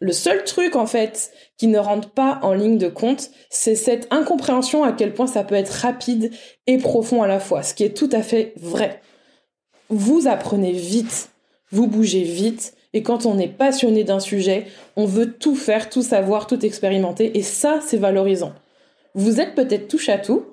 Le 0.00 0.12
seul 0.12 0.44
truc, 0.44 0.76
en 0.76 0.86
fait, 0.86 1.32
qui 1.56 1.66
ne 1.66 1.78
rentre 1.78 2.10
pas 2.10 2.38
en 2.42 2.52
ligne 2.52 2.78
de 2.78 2.88
compte, 2.88 3.30
c'est 3.50 3.74
cette 3.74 4.06
incompréhension 4.12 4.84
à 4.84 4.92
quel 4.92 5.12
point 5.12 5.26
ça 5.26 5.44
peut 5.44 5.54
être 5.54 5.70
rapide 5.70 6.30
et 6.66 6.78
profond 6.78 7.22
à 7.22 7.26
la 7.26 7.40
fois, 7.40 7.62
ce 7.62 7.74
qui 7.74 7.84
est 7.84 7.96
tout 7.96 8.10
à 8.12 8.22
fait 8.22 8.54
vrai. 8.56 9.00
Vous 9.88 10.28
apprenez 10.28 10.72
vite, 10.72 11.30
vous 11.70 11.86
bougez 11.86 12.22
vite, 12.22 12.74
et 12.92 13.02
quand 13.02 13.26
on 13.26 13.38
est 13.38 13.48
passionné 13.48 14.04
d'un 14.04 14.20
sujet, 14.20 14.66
on 14.96 15.04
veut 15.04 15.32
tout 15.32 15.56
faire, 15.56 15.90
tout 15.90 16.02
savoir, 16.02 16.46
tout 16.46 16.64
expérimenter, 16.64 17.36
et 17.36 17.42
ça, 17.42 17.80
c'est 17.84 17.96
valorisant. 17.96 18.52
Vous 19.14 19.40
êtes 19.40 19.54
peut-être 19.54 19.88
touche 19.88 20.08
à 20.08 20.18
tout, 20.18 20.44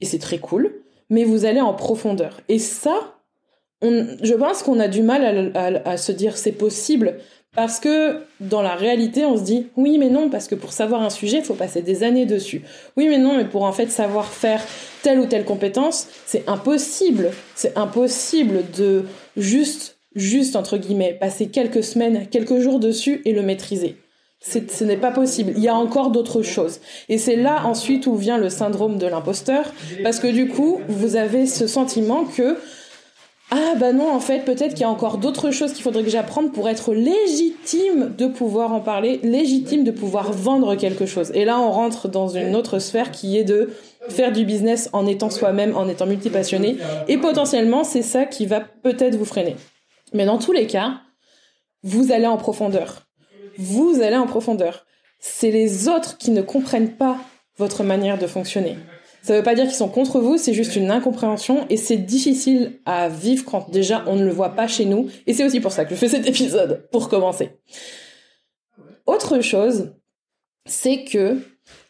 et 0.00 0.06
c'est 0.06 0.18
très 0.18 0.38
cool, 0.38 0.82
mais 1.10 1.24
vous 1.24 1.44
allez 1.44 1.60
en 1.60 1.74
profondeur. 1.74 2.40
Et 2.48 2.58
ça, 2.58 3.16
je 3.82 4.34
pense 4.34 4.62
qu'on 4.62 4.80
a 4.80 4.88
du 4.88 5.02
mal 5.02 5.52
à, 5.54 5.96
se 5.96 6.12
dire 6.12 6.36
c'est 6.36 6.52
possible, 6.52 7.18
parce 7.54 7.80
que 7.80 8.22
dans 8.40 8.62
la 8.62 8.74
réalité, 8.74 9.24
on 9.24 9.36
se 9.36 9.42
dit 9.42 9.68
oui 9.76 9.98
mais 9.98 10.10
non, 10.10 10.28
parce 10.28 10.46
que 10.48 10.54
pour 10.54 10.72
savoir 10.72 11.02
un 11.02 11.10
sujet, 11.10 11.38
il 11.38 11.44
faut 11.44 11.54
passer 11.54 11.82
des 11.82 12.02
années 12.02 12.26
dessus. 12.26 12.62
Oui 12.96 13.08
mais 13.08 13.18
non, 13.18 13.36
mais 13.36 13.46
pour 13.46 13.64
en 13.64 13.72
fait 13.72 13.90
savoir 13.90 14.26
faire 14.26 14.62
telle 15.02 15.20
ou 15.20 15.26
telle 15.26 15.44
compétence, 15.44 16.08
c'est 16.26 16.48
impossible. 16.48 17.30
C'est 17.54 17.76
impossible 17.78 18.64
de 18.76 19.04
juste, 19.36 19.98
juste 20.14 20.56
entre 20.56 20.76
guillemets, 20.76 21.14
passer 21.14 21.48
quelques 21.48 21.84
semaines, 21.84 22.26
quelques 22.30 22.58
jours 22.58 22.80
dessus 22.80 23.22
et 23.24 23.32
le 23.32 23.42
maîtriser 23.42 23.96
ce 24.40 24.84
n'est 24.84 24.96
pas 24.96 25.10
possible. 25.10 25.52
Il 25.56 25.62
y 25.62 25.68
a 25.68 25.74
encore 25.74 26.10
d'autres 26.10 26.42
choses. 26.42 26.80
Et 27.08 27.18
c'est 27.18 27.36
là 27.36 27.66
ensuite 27.66 28.06
où 28.06 28.14
vient 28.14 28.38
le 28.38 28.48
syndrome 28.48 28.98
de 28.98 29.06
l'imposteur, 29.06 29.72
parce 30.02 30.20
que 30.20 30.28
du 30.28 30.48
coup, 30.48 30.80
vous 30.88 31.16
avez 31.16 31.46
ce 31.46 31.66
sentiment 31.66 32.24
que 32.24 32.56
ah 33.50 33.74
bah 33.78 33.92
non, 33.92 34.12
en 34.12 34.18
fait, 34.18 34.44
peut-être 34.44 34.70
qu'il 34.70 34.80
y 34.80 34.84
a 34.84 34.90
encore 34.90 35.18
d'autres 35.18 35.52
choses 35.52 35.72
qu'il 35.72 35.84
faudrait 35.84 36.02
que 36.02 36.10
j'apprenne 36.10 36.50
pour 36.50 36.68
être 36.68 36.92
légitime 36.92 38.12
de 38.16 38.26
pouvoir 38.26 38.72
en 38.72 38.80
parler, 38.80 39.20
légitime 39.22 39.84
de 39.84 39.92
pouvoir 39.92 40.32
vendre 40.32 40.74
quelque 40.74 41.06
chose. 41.06 41.30
Et 41.32 41.44
là, 41.44 41.60
on 41.60 41.70
rentre 41.70 42.08
dans 42.08 42.28
une 42.28 42.56
autre 42.56 42.80
sphère 42.80 43.12
qui 43.12 43.38
est 43.38 43.44
de 43.44 43.70
faire 44.08 44.32
du 44.32 44.44
business 44.44 44.90
en 44.92 45.06
étant 45.06 45.30
soi-même, 45.30 45.76
en 45.76 45.88
étant 45.88 46.06
multipassionné. 46.06 46.78
Et 47.06 47.18
potentiellement, 47.18 47.84
c'est 47.84 48.02
ça 48.02 48.24
qui 48.24 48.46
va 48.46 48.60
peut-être 48.60 49.14
vous 49.14 49.24
freiner. 49.24 49.54
Mais 50.12 50.26
dans 50.26 50.38
tous 50.38 50.52
les 50.52 50.66
cas, 50.66 51.00
vous 51.84 52.10
allez 52.10 52.26
en 52.26 52.38
profondeur 52.38 53.06
vous 53.58 54.00
allez 54.02 54.16
en 54.16 54.26
profondeur. 54.26 54.86
C'est 55.18 55.50
les 55.50 55.88
autres 55.88 56.18
qui 56.18 56.30
ne 56.30 56.42
comprennent 56.42 56.96
pas 56.96 57.18
votre 57.58 57.84
manière 57.84 58.18
de 58.18 58.26
fonctionner. 58.26 58.76
Ça 59.26 59.32
ne 59.32 59.38
veut 59.38 59.44
pas 59.44 59.56
dire 59.56 59.64
qu'ils 59.64 59.74
sont 59.74 59.88
contre 59.88 60.20
vous, 60.20 60.38
c'est 60.38 60.54
juste 60.54 60.76
une 60.76 60.88
incompréhension 60.88 61.66
et 61.68 61.76
c'est 61.76 61.96
difficile 61.96 62.78
à 62.84 63.08
vivre 63.08 63.44
quand 63.44 63.68
déjà 63.72 64.04
on 64.06 64.14
ne 64.14 64.24
le 64.24 64.30
voit 64.30 64.50
pas 64.50 64.68
chez 64.68 64.84
nous. 64.84 65.08
Et 65.26 65.34
c'est 65.34 65.44
aussi 65.44 65.58
pour 65.58 65.72
ça 65.72 65.84
que 65.84 65.90
je 65.90 65.96
fais 65.96 66.06
cet 66.06 66.28
épisode, 66.28 66.88
pour 66.92 67.08
commencer. 67.08 67.50
Autre 69.04 69.40
chose, 69.40 69.94
c'est 70.64 71.02
que 71.02 71.38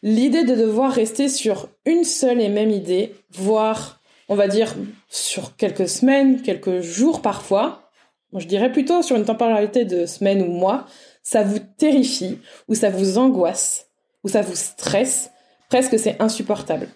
l'idée 0.01 0.45
de 0.45 0.55
devoir 0.55 0.91
rester 0.91 1.29
sur 1.29 1.69
une 1.85 2.03
seule 2.03 2.41
et 2.41 2.49
même 2.49 2.71
idée, 2.71 3.13
voire, 3.29 4.01
on 4.29 4.35
va 4.35 4.47
dire, 4.47 4.73
sur 5.07 5.55
quelques 5.57 5.87
semaines, 5.87 6.41
quelques 6.41 6.81
jours 6.81 7.21
parfois, 7.21 7.91
je 8.35 8.47
dirais 8.47 8.71
plutôt 8.71 9.03
sur 9.03 9.15
une 9.15 9.25
temporalité 9.25 9.85
de 9.85 10.07
semaines 10.07 10.41
ou 10.41 10.51
mois, 10.51 10.87
ça 11.21 11.43
vous 11.43 11.59
terrifie, 11.77 12.39
ou 12.67 12.73
ça 12.73 12.89
vous 12.89 13.19
angoisse, 13.19 13.89
ou 14.23 14.27
ça 14.27 14.41
vous 14.41 14.55
stresse, 14.55 15.29
presque 15.69 15.99
c'est 15.99 16.19
insupportable. 16.19 16.87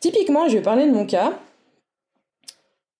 Typiquement, 0.00 0.48
je 0.48 0.54
vais 0.54 0.62
parler 0.62 0.86
de 0.86 0.92
mon 0.92 1.06
cas, 1.06 1.38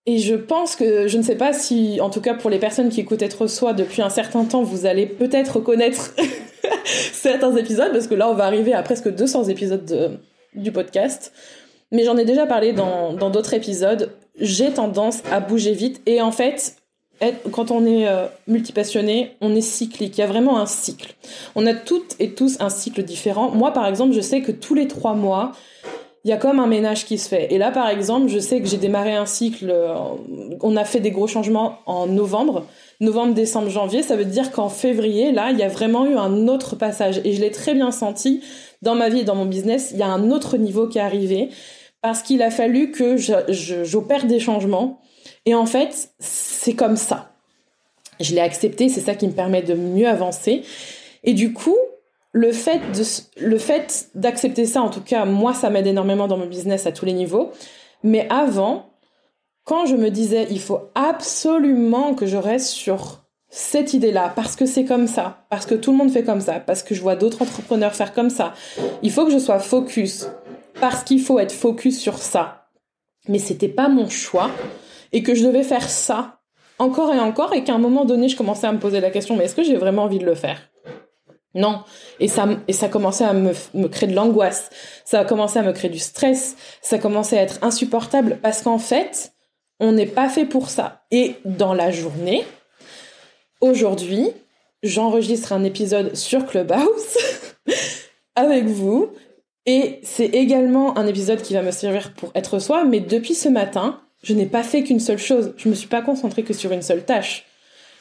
et 0.07 0.19
je 0.19 0.35
pense 0.35 0.77
que, 0.77 1.09
je 1.09 1.19
ne 1.19 1.23
sais 1.23 1.35
pas 1.35 1.53
si, 1.53 2.01
en 2.01 2.11
tout 2.11 2.21
cas 2.21 2.35
pour 2.35 2.49
les 2.49 2.59
personnes 2.59 2.91
qui 2.91 3.01
écoutent 3.01 3.23
Être 3.23 3.49
Soi 3.49 3.73
depuis 3.73 4.03
un 4.03 4.11
certain 4.11 4.45
temps, 4.45 4.63
vous 4.63 4.87
allez 4.87 5.07
peut-être 5.07 5.57
reconnaître 5.57 6.15
certains 7.13 7.55
épisodes, 7.57 7.93
parce 7.93 8.07
que 8.07 8.15
là, 8.15 8.29
on 8.31 8.35
va 8.35 8.45
arriver 8.45 8.73
à 8.73 8.83
presque 8.83 9.13
200 9.13 9.45
épisodes 9.45 10.21
du 10.55 10.73
podcast. 10.73 11.33
Mais 11.93 12.05
j'en 12.05 12.17
ai 12.17 12.25
déjà 12.25 12.47
parlé 12.47 12.73
dans 12.73 13.31
d'autres 13.31 13.55
épisodes. 13.55 14.13
J'ai 14.39 14.71
tendance 14.71 15.23
à 15.31 15.41
bouger 15.41 15.73
vite, 15.73 16.01
et 16.07 16.21
en 16.21 16.33
fait, 16.33 16.77
quand 17.51 17.71
on 17.71 17.87
est 17.87 18.09
euh, 18.09 18.27
multipassionné, 18.47 19.37
on 19.41 19.55
est 19.55 19.63
cyclique. 19.63 20.19
Il 20.19 20.21
y 20.21 20.25
a 20.25 20.27
vraiment 20.27 20.59
un 20.59 20.67
cycle. 20.67 21.15
On 21.55 21.67
a 21.67 21.75
toutes 21.75 22.15
et 22.19 22.33
tous 22.33 22.59
un 22.61 22.69
cycle 22.69 23.03
différent. 23.03 23.51
Moi, 23.51 23.73
par 23.73 23.87
exemple, 23.87 24.13
je 24.15 24.21
sais 24.21 24.43
que 24.43 24.53
tous 24.53 24.75
les 24.75 24.87
trois 24.87 25.15
mois, 25.15 25.53
il 26.27 26.31
y 26.31 26.33
a 26.33 26.39
comme 26.39 26.59
un 26.59 26.67
ménage 26.67 27.05
qui 27.05 27.19
se 27.19 27.29
fait. 27.29 27.55
Et 27.55 27.59
là, 27.59 27.71
par 27.71 27.89
exemple, 27.89 28.27
je 28.27 28.41
sais 28.41 28.61
que 28.61 28.67
j'ai 28.67 28.79
démarré 28.79 29.15
un 29.15 29.27
cycle, 29.27 29.71
euh, 29.71 29.95
on 30.61 30.77
a 30.77 30.85
fait 30.85 30.99
des 30.99 31.13
gros 31.13 31.29
changements 31.29 31.79
en 31.87 32.09
novembre, 32.09 32.67
novembre, 32.99 33.33
décembre, 33.33 33.71
janvier. 33.71 34.03
Ça 34.03 34.17
veut 34.17 34.25
dire 34.25 34.51
qu'en 34.51 34.69
février, 34.69 35.31
là, 35.31 35.53
il 35.53 35.57
y 35.57 35.63
a 35.63 35.69
vraiment 35.69 36.05
eu 36.05 36.17
un 36.17 36.49
autre 36.49 36.75
passage. 36.75 37.21
Et 37.23 37.33
je 37.33 37.41
l'ai 37.41 37.53
très 37.53 37.75
bien 37.75 37.93
senti 37.93 38.43
dans 38.83 38.97
ma 38.97 39.09
vie 39.09 39.21
et 39.21 39.25
dans 39.25 39.37
mon 39.37 39.45
business. 39.45 39.91
Il 39.93 39.99
y 39.99 40.03
a 40.03 40.09
un 40.09 40.33
autre 40.33 40.57
niveau 40.57 40.89
qui 40.89 40.99
est 40.99 41.01
arrivé 41.01 41.51
parce 42.03 42.23
qu'il 42.23 42.43
a 42.43 42.51
fallu 42.51 42.91
que 42.91 43.17
j'opère 43.17 44.27
des 44.27 44.41
changements. 44.41 44.99
Et 45.45 45.55
en 45.55 45.67
fait, 45.67 46.11
c'est 46.19 46.75
comme 46.75 46.97
ça. 46.97 47.31
Je 48.19 48.35
l'ai 48.35 48.41
accepté, 48.41 48.89
c'est 48.89 49.01
ça 49.01 49.15
qui 49.15 49.29
me 49.29 49.33
permet 49.33 49.63
de 49.63 49.75
mieux 49.75 50.09
avancer. 50.09 50.63
Et 51.23 51.35
du 51.35 51.53
coup, 51.53 51.77
le 52.37 52.53
fait 52.53 52.81
de 52.93 53.03
le 53.41 53.57
fait 53.57 54.11
d'accepter 54.15 54.67
ça 54.67 54.83
en 54.83 54.91
tout 54.91 55.01
cas 55.01 55.25
moi 55.25 55.55
ça 55.55 55.71
m'aide 55.71 55.87
énormément 55.87 56.29
dans 56.29 56.37
mon 56.37 56.45
business 56.45 56.87
à 56.87 56.93
tous 56.93 57.07
les 57.07 57.15
niveaux. 57.15 57.51
Mais 58.03 58.27
avant 58.29 58.91
quand 59.65 59.87
je 59.87 59.97
me 59.97 60.11
disais 60.11 60.47
il 60.51 60.61
faut 60.61 60.91
absolument 60.95 62.13
que 62.15 62.27
je 62.27 62.37
reste 62.37 62.69
sur 62.69 63.25
cette 63.49 63.95
idée-là 63.95 64.31
parce 64.37 64.55
que 64.55 64.67
c'est 64.67 64.85
comme 64.85 65.07
ça 65.07 65.47
parce 65.49 65.65
que 65.65 65.75
tout 65.75 65.93
le 65.93 65.97
monde 65.97 66.11
fait 66.11 66.25
comme 66.25 66.43
ça 66.43 66.61
parce 66.61 66.83
que 66.83 66.95
je 66.95 67.01
vois 67.01 67.17
d'autres 67.17 67.41
entrepreneurs 67.41 67.95
faire 67.95 68.13
comme 68.13 68.29
ça 68.29 68.53
il 69.03 69.11
faut 69.11 69.25
que 69.25 69.33
je 69.33 69.39
sois 69.39 69.59
focus 69.59 70.29
parce 70.79 71.05
qu'il 71.05 71.23
faut 71.23 71.39
être 71.39 71.53
focus 71.53 71.99
sur 71.99 72.19
ça. 72.19 72.67
Mais 73.29 73.39
c'était 73.39 73.69
pas 73.69 73.89
mon 73.89 74.11
choix 74.11 74.51
et 75.13 75.23
que 75.23 75.35
je 75.35 75.47
devais 75.47 75.63
faire 75.63 75.89
ça 75.89 76.41
encore 76.79 77.15
et 77.15 77.19
encore 77.19 77.55
et 77.55 77.65
qu'à 77.65 77.73
un 77.73 77.79
moment 77.79 78.05
donné 78.05 78.29
je 78.29 78.37
commençais 78.37 78.67
à 78.67 78.73
me 78.73 78.79
poser 78.79 79.01
la 79.01 79.11
question 79.11 79.37
mais 79.37 79.45
est-ce 79.45 79.57
que 79.57 79.65
j'ai 79.65 79.79
vraiment 79.79 80.03
envie 80.03 80.19
de 80.19 80.27
le 80.27 80.35
faire? 80.35 80.61
Non. 81.57 81.81
Et 82.21 82.29
ça, 82.29 82.47
et 82.69 82.73
ça 82.73 82.89
commençait 82.89 83.25
à 83.25 83.33
me, 83.33 83.53
créer 83.89 84.09
de 84.09 84.15
l'angoisse. 84.15 84.71
Ça 85.05 85.21
a 85.21 85.25
commencé 85.25 85.59
à 85.59 85.63
me 85.63 85.73
créer 85.73 85.91
du 85.91 85.99
stress. 85.99 86.55
Ça 86.83 86.97
a 86.97 86.99
commencé 86.99 87.37
à 87.37 87.43
être 87.43 87.59
insupportable 87.63 88.39
parce 88.43 88.63
qu'en 88.63 88.79
fait, 88.79 89.33
on 89.81 89.93
n'est 89.93 90.07
pas 90.07 90.29
fait 90.29 90.45
pour 90.45 90.69
ça. 90.69 91.03
Et 91.11 91.37
dans 91.45 91.75
la 91.75 91.91
journée, 91.91 92.45
aujourd'hui, 93.61 94.31
j'enregistre 94.83 95.53
un 95.53 95.65
épisode 95.65 96.15
sur 96.15 96.47
Clubhouse 96.47 97.19
avec 98.37 98.67
vous. 98.67 99.11
Et 99.65 99.99
c'est 100.05 100.27
également 100.27 100.97
un 100.97 101.07
épisode 101.07 101.43
qui 101.43 101.55
va 101.55 101.63
me 101.63 101.73
servir 101.73 102.13
pour 102.13 102.31
être 102.35 102.59
soi. 102.59 102.85
Mais 102.85 103.01
depuis 103.01 103.35
ce 103.35 103.49
matin, 103.49 104.01
je 104.23 104.35
n'ai 104.35 104.47
pas 104.47 104.63
fait 104.63 104.83
qu'une 104.83 105.01
seule 105.01 105.19
chose. 105.19 105.55
Je 105.57 105.69
me 105.69 105.75
suis 105.75 105.89
pas 105.89 106.03
concentrée 106.03 106.43
que 106.43 106.53
sur 106.53 106.71
une 106.73 106.83
seule 106.83 107.05
tâche. 107.05 107.47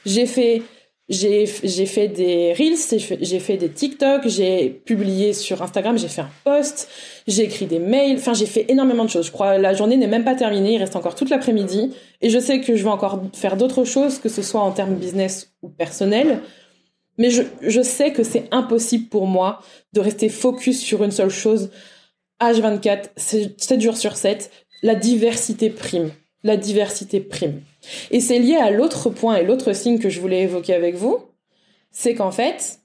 J'ai 0.06 0.26
fait 0.26 0.62
j'ai 1.08 1.46
fait 1.46 2.08
des 2.08 2.54
reels, 2.54 3.00
j'ai 3.22 3.40
fait 3.40 3.58
des 3.58 3.70
TikTok, 3.70 4.28
j'ai 4.28 4.70
publié 4.70 5.34
sur 5.34 5.62
Instagram, 5.62 5.98
j'ai 5.98 6.08
fait 6.08 6.22
un 6.22 6.32
post, 6.44 6.90
j'ai 7.28 7.44
écrit 7.44 7.68
des 7.68 7.78
mails, 7.78 8.18
enfin 8.18 8.34
j'ai 8.34 8.48
fait 8.48 8.66
énormément 8.70 9.06
de 9.06 9.10
choses. 9.10 9.28
Je 9.28 9.32
crois 9.32 9.60
la 9.60 9.74
journée 9.74 9.98
n'est 9.98 10.08
même 10.08 10.24
pas 10.24 10.34
terminée, 10.34 10.74
il 10.74 10.78
reste 10.80 10.96
encore 10.96 11.14
toute 11.14 11.30
l'après-midi 11.30 11.92
et 12.22 12.30
je 12.32 12.40
sais 12.40 12.60
que 12.60 12.76
je 12.76 12.84
vais 12.84 12.90
encore 12.90 13.22
faire 13.34 13.56
d'autres 13.56 13.84
choses 13.84 14.18
que 14.18 14.30
ce 14.30 14.42
soit 14.42 14.62
en 14.62 14.72
termes 14.72 14.96
business 14.96 15.54
ou 15.62 15.70
personnel. 15.70 16.40
Mais 17.18 17.30
je, 17.30 17.44
je 17.62 17.82
sais 17.82 18.12
que 18.12 18.24
c'est 18.24 18.48
impossible 18.52 19.08
pour 19.08 19.28
moi 19.28 19.62
de 19.94 20.02
rester 20.02 20.28
focus 20.28 20.82
sur 20.82 21.04
une 21.04 21.12
seule 21.12 21.30
chose 21.30 21.70
H24, 22.42 23.12
7 23.16 23.80
jours 23.80 23.96
sur 23.96 24.16
7, 24.18 24.52
la 24.84 24.96
diversité 24.96 25.70
prime. 25.70 26.12
La 26.46 26.58
diversité 26.58 27.20
prime. 27.20 27.62
Et 28.12 28.20
c'est 28.20 28.40
lié 28.40 28.56
à 28.56 28.70
l'autre 28.70 29.10
point 29.10 29.36
et 29.36 29.44
l'autre 29.44 29.74
signe 29.74 30.00
que 30.00 30.10
je 30.10 30.22
voulais 30.22 30.44
évoquer 30.44 30.76
avec 30.76 30.96
vous, 30.96 31.18
c'est 31.92 32.14
qu'en 32.14 32.32
fait, 32.32 32.80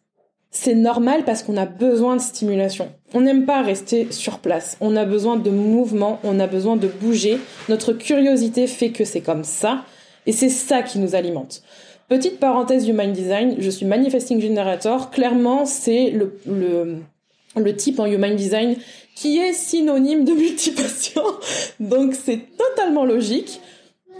c'est 0.51 0.75
normal 0.75 1.25
parce 1.25 1.43
qu'on 1.43 1.57
a 1.57 1.67
besoin 1.67 2.17
de 2.17 2.23
stimulation. 2.23 2.91
On 3.15 3.21
n'aime 3.21 3.45
pas 3.45 3.63
rester 3.63 4.11
sur 4.11 4.39
place. 4.39 4.79
On 4.81 4.97
a 4.97 5.05
besoin 5.05 5.37
de 5.37 5.51
mouvement, 5.51 6.19
on 6.25 6.41
a 6.41 6.47
besoin 6.47 6.77
de 6.77 6.89
bouger. 6.89 7.39
Notre 7.69 7.93
curiosité 7.93 8.67
fait 8.67 8.91
que 8.91 9.05
c'est 9.05 9.21
comme 9.21 9.45
ça. 9.45 9.85
Et 10.25 10.33
c'est 10.33 10.49
ça 10.49 10.83
qui 10.83 10.99
nous 10.99 11.15
alimente. 11.15 11.63
Petite 12.09 12.41
parenthèse 12.41 12.85
du 12.85 12.93
Mind 12.93 13.13
Design, 13.13 13.57
je 13.59 13.71
suis 13.71 13.87
Manifesting 13.87 14.41
Generator. 14.41 15.11
Clairement, 15.11 15.67
c'est 15.67 16.11
le, 16.11 16.41
le, 16.47 16.97
le 17.57 17.77
type 17.77 18.01
en 18.01 18.07
Human 18.07 18.35
Design 18.35 18.77
qui 19.21 19.39
est 19.39 19.53
synonyme 19.53 20.25
de 20.25 20.33
multipassion. 20.33 21.23
Donc 21.79 22.15
c'est 22.15 22.41
totalement 22.57 23.05
logique 23.05 23.61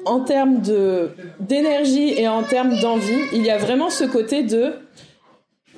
en 0.05 0.21
termes 0.21 0.61
de 0.61 1.11
d'énergie 1.41 2.15
et 2.19 2.29
en 2.29 2.43
termes 2.43 2.79
d'envie, 2.81 3.23
il 3.33 3.45
y 3.45 3.51
a 3.51 3.57
vraiment 3.57 3.91
ce 3.91 4.05
côté 4.05 4.43
de 4.43 4.75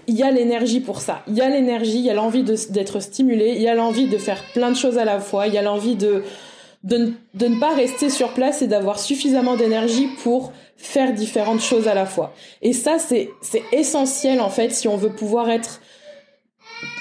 il 0.09 0.17
y 0.17 0.25
a 0.25 0.33
l'énergie 0.33 0.81
pour 0.81 1.01
ça. 1.01 1.23
Il 1.29 1.35
y 1.35 1.41
a 1.41 1.49
l'énergie, 1.49 1.99
il 1.99 2.05
y 2.05 2.11
a 2.11 2.15
l'envie 2.15 2.43
d'être 2.43 2.99
stimulé, 3.01 3.53
il 3.55 3.63
y 3.63 3.69
a 3.69 3.75
l'envie 3.77 4.09
de 4.09 4.19
faire 4.19 4.43
plein 4.53 4.71
de 4.71 4.77
choses 4.77 4.99
à 4.99 5.05
la 5.05 5.21
fois, 5.21 5.47
il 5.47 5.55
y 5.55 5.59
a 5.59 5.63
l'envie 5.63 5.95
de, 5.95 6.25
de, 6.83 7.13
de 7.35 7.47
ne 7.47 7.61
pas 7.61 7.75
rester 7.75 8.11
sur 8.11 8.35
place 8.35 8.63
et 8.63 8.67
d'avoir 8.67 8.99
suffisamment 8.99 9.57
d'énergie 9.57 10.09
pour 10.25 10.53
faire 10.77 11.13
différentes 11.13 11.61
choses 11.61 11.87
à 11.87 11.95
la 11.95 12.07
fois. 12.07 12.35
Et 12.63 12.73
ça, 12.73 12.97
c'est 12.99 13.31
essentiel, 13.71 14.41
en 14.41 14.51
fait, 14.51 14.73
si 14.73 14.89
on 14.89 14.97
veut 14.97 15.13
pouvoir 15.13 15.49
être, 15.49 15.81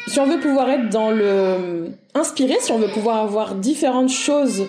si 0.08 0.20
on 0.20 0.26
veut 0.26 0.39
pouvoir 0.39 0.70
être 0.70 0.89
dans 0.89 1.12
le, 1.12 1.91
inspiré, 2.13 2.56
si 2.60 2.72
on 2.72 2.78
veut 2.78 2.91
pouvoir 2.91 3.17
avoir 3.17 3.56
différentes 3.56 4.10
choses 4.10 4.65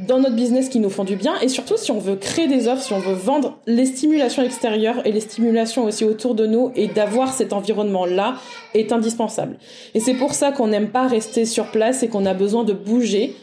dans 0.00 0.18
notre 0.18 0.34
business 0.34 0.68
qui 0.68 0.80
nous 0.80 0.90
font 0.90 1.04
du 1.04 1.16
bien 1.16 1.34
et 1.40 1.48
surtout 1.48 1.76
si 1.76 1.92
on 1.92 1.98
veut 1.98 2.16
créer 2.16 2.48
des 2.48 2.66
offres, 2.66 2.82
si 2.82 2.92
on 2.92 2.98
veut 2.98 3.14
vendre 3.14 3.58
les 3.66 3.86
stimulations 3.86 4.42
extérieures 4.42 5.06
et 5.06 5.12
les 5.12 5.20
stimulations 5.20 5.84
aussi 5.84 6.04
autour 6.04 6.34
de 6.34 6.46
nous 6.46 6.72
et 6.74 6.88
d'avoir 6.88 7.32
cet 7.32 7.52
environnement 7.52 8.04
là 8.04 8.34
est 8.74 8.92
indispensable. 8.92 9.56
Et 9.94 10.00
c'est 10.00 10.14
pour 10.14 10.34
ça 10.34 10.50
qu'on 10.50 10.66
n'aime 10.66 10.88
pas 10.88 11.06
rester 11.06 11.44
sur 11.44 11.66
place 11.66 12.02
et 12.02 12.08
qu'on 12.08 12.26
a 12.26 12.34
besoin 12.34 12.64
de 12.64 12.72
bouger. 12.72 13.36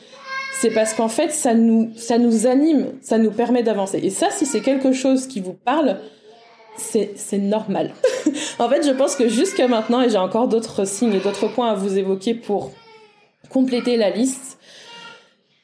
C'est 0.59 0.71
parce 0.71 0.93
qu'en 0.93 1.07
fait 1.07 1.31
ça 1.31 1.53
nous 1.53 1.91
ça 1.95 2.17
nous 2.17 2.47
anime, 2.47 2.87
ça 3.01 3.17
nous 3.17 3.31
permet 3.31 3.63
d'avancer. 3.63 3.99
Et 4.03 4.09
ça 4.09 4.29
si 4.29 4.45
c'est 4.45 4.61
quelque 4.61 4.91
chose 4.91 5.27
qui 5.27 5.39
vous 5.39 5.53
parle, 5.53 5.99
c'est 6.77 7.37
normal. 7.37 7.93
en 8.59 8.69
fait, 8.69 8.85
je 8.85 8.91
pense 8.91 9.15
que 9.15 9.27
jusqu'à 9.27 9.67
maintenant 9.67 10.01
et 10.01 10.09
j'ai 10.09 10.17
encore 10.17 10.47
d'autres 10.47 10.85
signes 10.85 11.13
et 11.13 11.19
d'autres 11.19 11.47
points 11.47 11.71
à 11.71 11.75
vous 11.75 11.97
évoquer 11.97 12.33
pour 12.33 12.71
compléter 13.49 13.97
la 13.97 14.09
liste 14.09 14.57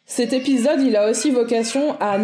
cet 0.09 0.31
épisode, 0.31 0.81
il 0.81 0.95
a 0.95 1.09
aussi 1.09 1.31
vocation 1.31 1.97
à, 1.99 2.17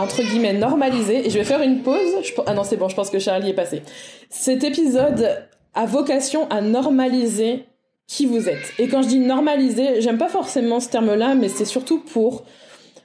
entre 0.00 0.22
guillemets, 0.22 0.54
normaliser. 0.54 1.26
Et 1.26 1.30
je 1.30 1.38
vais 1.38 1.44
faire 1.44 1.60
une 1.60 1.82
pause. 1.82 1.98
ah 2.46 2.54
non, 2.54 2.64
c'est 2.64 2.78
bon, 2.78 2.88
je 2.88 2.96
pense 2.96 3.10
que 3.10 3.18
Charlie 3.18 3.50
est 3.50 3.54
passé. 3.54 3.82
Cet 4.30 4.64
épisode 4.64 5.46
a 5.74 5.84
vocation 5.84 6.48
à 6.48 6.62
normaliser 6.62 7.66
qui 8.06 8.24
vous 8.24 8.48
êtes. 8.48 8.72
Et 8.78 8.88
quand 8.88 9.02
je 9.02 9.08
dis 9.08 9.18
normaliser, 9.18 10.00
j'aime 10.00 10.16
pas 10.16 10.28
forcément 10.28 10.80
ce 10.80 10.88
terme-là, 10.88 11.34
mais 11.34 11.50
c'est 11.50 11.66
surtout 11.66 11.98
pour 12.00 12.44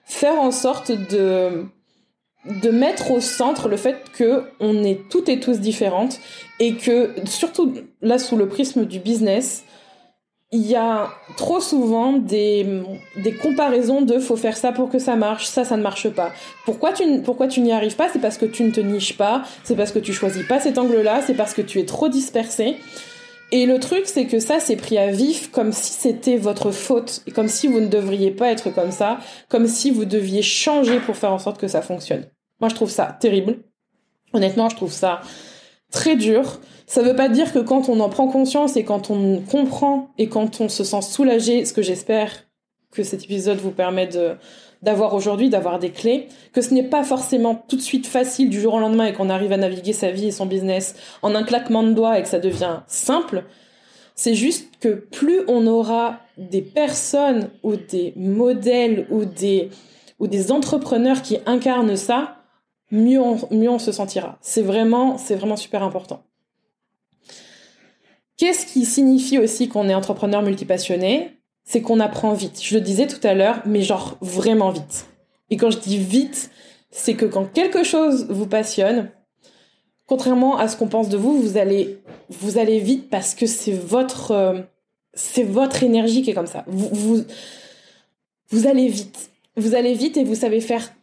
faire 0.06 0.40
en 0.40 0.52
sorte 0.52 0.92
de 0.92 1.66
de 2.46 2.70
mettre 2.70 3.12
au 3.12 3.22
centre 3.22 3.70
le 3.70 3.78
fait 3.78 4.04
que 4.14 4.44
on 4.60 4.84
est 4.84 5.08
toutes 5.10 5.30
et 5.30 5.40
tous 5.40 5.60
différentes 5.60 6.20
et 6.60 6.76
que 6.76 7.12
surtout 7.26 7.74
là 8.02 8.20
sous 8.20 8.36
le 8.36 8.48
prisme 8.48 8.86
du 8.86 9.00
business, 9.00 9.64
il 10.52 10.68
y 10.68 10.76
a 10.76 11.10
trop 11.36 11.60
souvent 11.60 12.14
des, 12.14 12.84
des 13.18 13.34
comparaisons 13.34 14.02
de 14.02 14.20
faut 14.20 14.36
faire 14.36 14.56
ça 14.56 14.72
pour 14.72 14.90
que 14.90 15.00
ça 15.00 15.16
marche, 15.16 15.48
ça, 15.48 15.66
ça 15.66 15.78
ne 15.78 15.82
marche 15.82 16.10
pas. 16.10 16.32
Pourquoi 16.64 16.94
tu, 16.94 17.04
pourquoi 17.22 17.48
tu 17.48 17.62
n'y 17.62 17.72
arrives 17.72 17.96
pas? 17.96 18.08
C'est 18.14 18.20
parce 18.20 18.38
que 18.38 18.46
tu 18.46 18.64
ne 18.64 18.70
te 18.70 18.80
niches 18.80 19.18
pas, 19.18 19.44
c'est 19.64 19.76
parce 19.76 19.92
que 19.92 19.98
tu 19.98 20.14
choisis 20.14 20.46
pas 20.46 20.60
cet 20.60 20.78
angle-là, 20.78 21.22
c'est 21.26 21.34
parce 21.34 21.56
que 21.56 21.64
tu 21.64 21.80
es 21.80 21.86
trop 21.86 22.08
dispersé. 22.08 22.78
Et 23.56 23.68
le 23.68 23.80
truc, 23.80 24.08
c'est 24.08 24.26
que 24.26 24.40
ça, 24.40 24.60
c'est 24.60 24.76
pris 24.76 24.98
à 24.98 25.12
vif 25.12 25.52
comme 25.52 25.74
si 25.74 25.94
c'était 25.94 26.38
votre 26.38 26.72
faute, 26.72 27.22
comme 27.36 27.48
si 27.48 27.68
vous 27.68 27.82
ne 27.82 27.86
devriez 27.86 28.32
pas 28.32 28.50
être 28.50 28.74
comme 28.74 28.90
ça, 28.90 29.20
comme 29.48 29.68
si 29.68 29.92
vous 29.92 30.06
deviez 30.06 30.42
changer 30.42 31.00
pour 31.00 31.16
faire 31.16 31.32
en 31.32 31.38
sorte 31.38 31.60
que 31.60 31.68
ça 31.68 31.84
fonctionne. 31.84 32.26
Moi, 32.60 32.70
je 32.70 32.74
trouve 32.74 32.90
ça 32.90 33.16
terrible. 33.20 33.60
Honnêtement, 34.34 34.70
je 34.70 34.76
trouve 34.76 34.92
ça 34.92 35.22
très 35.92 36.16
dur. 36.16 36.62
Ça 36.88 37.04
veut 37.04 37.16
pas 37.16 37.30
dire 37.30 37.54
que 37.54 37.60
quand 37.60 37.90
on 37.90 38.00
en 38.00 38.10
prend 38.10 38.28
conscience 38.28 38.76
et 38.76 38.84
quand 38.84 39.12
on 39.12 39.40
comprend 39.42 40.10
et 40.18 40.30
quand 40.30 40.60
on 40.60 40.68
se 40.68 40.84
sent 40.84 41.04
soulagé, 41.04 41.64
ce 41.66 41.74
que 41.74 41.84
j'espère 41.84 42.32
que 42.90 43.04
cet 43.04 43.24
épisode 43.24 43.60
vous 43.60 43.70
permet 43.70 44.08
de 44.08 44.36
d'avoir 44.84 45.14
aujourd'hui, 45.14 45.50
d'avoir 45.50 45.80
des 45.80 45.92
clés, 45.92 46.28
que 46.52 46.62
ce 46.62 46.74
n'est 46.74 46.84
pas 46.84 47.04
forcément 47.04 47.56
tout 47.56 47.78
de 47.78 47.82
suite 47.82 48.06
facile 48.06 48.50
du 48.50 48.60
jour 48.60 48.74
au 48.74 48.80
lendemain 48.80 49.06
et 49.06 49.14
qu'on 49.14 49.30
arrive 49.30 49.54
à 49.54 49.58
naviguer 49.58 49.94
sa 49.94 50.12
vie 50.12 50.28
et 50.28 50.32
son 50.32 50.46
business 50.46 50.96
en 51.22 51.34
un 51.36 51.44
claquement 51.44 51.84
de 51.84 51.94
doigts 51.94 52.20
et 52.20 52.22
que 52.22 52.28
ça 52.28 52.40
devient 52.40 52.82
simple. 52.88 53.46
C'est 54.14 54.36
juste 54.36 54.78
que 54.82 54.90
plus 54.90 55.40
on 55.48 55.66
aura 55.68 56.20
des 56.38 56.62
personnes 56.62 57.50
ou 57.64 57.78
des 57.78 58.14
modèles 58.18 59.08
ou 59.10 59.26
des 59.26 59.70
ou 60.20 60.28
des 60.28 60.52
entrepreneurs 60.52 61.22
qui 61.22 61.38
incarnent 61.46 61.96
ça, 61.96 62.38
mieux 62.92 63.20
on, 63.20 63.40
mieux 63.52 63.70
on 63.70 63.80
se 63.80 63.92
sentira. 63.92 64.38
C'est 64.42 64.62
vraiment 64.62 65.18
c'est 65.18 65.36
vraiment 65.36 65.56
super 65.56 65.82
important. 65.82 66.24
Qu'est-ce 68.36 68.66
qui 68.66 68.84
signifie 68.86 69.40
aussi 69.40 69.70
qu'on 69.70 69.88
est 69.88 69.96
entrepreneur 69.96 70.42
multipassionné? 70.42 71.43
C'est 71.66 71.82
qu'on 71.82 72.00
apprend 72.00 72.34
vite. 72.34 72.62
Je 72.62 72.76
le 72.76 72.82
disais 72.82 73.08
tout 73.08 73.26
à 73.26 73.34
l'heure, 73.34 73.62
mais 73.66 73.82
genre 73.82 74.18
vraiment 74.22 74.72
vite. 74.72 75.08
Et 75.50 75.58
quand 75.58 75.72
je 75.72 75.80
dis 75.80 75.98
vite, 75.98 76.50
c'est 76.92 77.16
que 77.16 77.26
quand 77.26 77.46
quelque 77.46 77.84
chose 77.84 78.28
vous 78.30 78.48
passionne, 78.48 79.10
contrairement 80.08 80.58
à 80.58 80.68
ce 80.68 80.78
qu'on 80.78 80.88
pense 80.88 81.10
de 81.10 81.18
vous, 81.18 81.42
vous 81.42 81.58
allez, 81.58 82.00
vous 82.30 82.58
allez 82.58 82.80
vite 82.80 83.10
parce 83.10 83.34
que 83.34 83.46
c'est 83.46 83.72
votre, 83.72 84.32
euh, 84.32 84.60
c'est 85.14 85.44
votre 85.44 85.84
énergie 85.84 86.22
qui 86.22 86.32
est 86.32 86.34
comme 86.34 86.48
ça. 86.48 86.64
Vous, 86.68 86.90
vous, 86.92 87.24
vous 88.50 88.68
allez 88.68 88.88
vite. 88.88 89.32
Vous 89.56 89.76
allez 89.76 89.94
vite 89.94 90.18
et 90.18 90.24
vous 90.24 90.36
savez 90.36 90.62
faire 90.62 90.94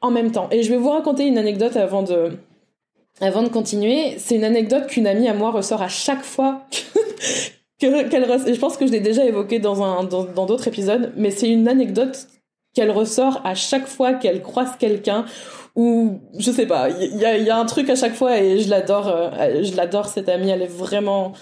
en 0.00 0.10
même 0.10 0.32
temps. 0.32 0.48
Et 0.50 0.62
je 0.62 0.70
vais 0.70 0.76
vous 0.76 0.90
raconter 0.90 1.26
une 1.26 1.38
anecdote 1.38 1.76
avant 1.76 2.02
de, 2.02 2.32
avant 3.20 3.42
de 3.42 3.48
continuer. 3.48 4.18
C'est 4.18 4.36
une 4.36 4.44
anecdote 4.44 4.86
qu'une 4.86 5.06
amie 5.06 5.28
à 5.28 5.34
moi 5.34 5.50
ressort 5.50 5.82
à 5.82 5.88
chaque 5.88 6.24
fois 6.24 6.66
que, 7.80 8.08
qu'elle 8.08 8.26
Je 8.26 8.58
pense 8.60 8.76
que 8.76 8.86
je 8.86 8.92
l'ai 8.92 9.00
déjà 9.00 9.24
évoqué 9.24 9.58
dans 9.58 9.82
un, 9.82 10.04
dans, 10.04 10.46
d'autres 10.46 10.68
épisodes, 10.68 11.12
mais 11.16 11.30
c'est 11.30 11.48
une 11.48 11.66
anecdote 11.66 12.28
qu'elle 12.74 12.90
ressort 12.90 13.40
à 13.44 13.54
chaque 13.54 13.86
fois 13.86 14.14
qu'elle 14.14 14.42
croise 14.42 14.76
quelqu'un 14.78 15.24
ou 15.74 16.20
je 16.38 16.50
sais 16.50 16.66
pas, 16.66 16.88
il 16.90 17.16
y 17.16 17.24
a, 17.24 17.36
y 17.36 17.50
a, 17.50 17.56
un 17.56 17.64
truc 17.64 17.88
à 17.90 17.94
chaque 17.94 18.14
fois 18.14 18.38
et 18.38 18.58
je 18.58 18.68
l'adore, 18.68 19.08
euh, 19.08 19.62
je 19.62 19.74
l'adore 19.76 20.06
cette 20.06 20.28
amie, 20.28 20.50
elle 20.50 20.62
est 20.62 20.66
vraiment, 20.66 21.32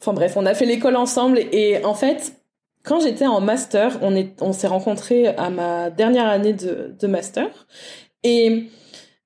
enfin 0.00 0.12
bref, 0.12 0.36
on 0.36 0.46
a 0.46 0.54
fait 0.54 0.66
l'école 0.66 0.96
ensemble 0.96 1.38
et 1.52 1.84
en 1.84 1.94
fait, 1.94 2.34
quand 2.84 3.00
j'étais 3.00 3.26
en 3.26 3.40
master, 3.40 3.98
on 4.02 4.14
est, 4.14 4.40
on 4.42 4.52
s'est 4.52 4.66
rencontrés 4.66 5.28
à 5.28 5.50
ma 5.50 5.90
dernière 5.90 6.26
année 6.26 6.52
de, 6.52 6.94
de 6.98 7.06
master 7.06 7.48
et 8.22 8.68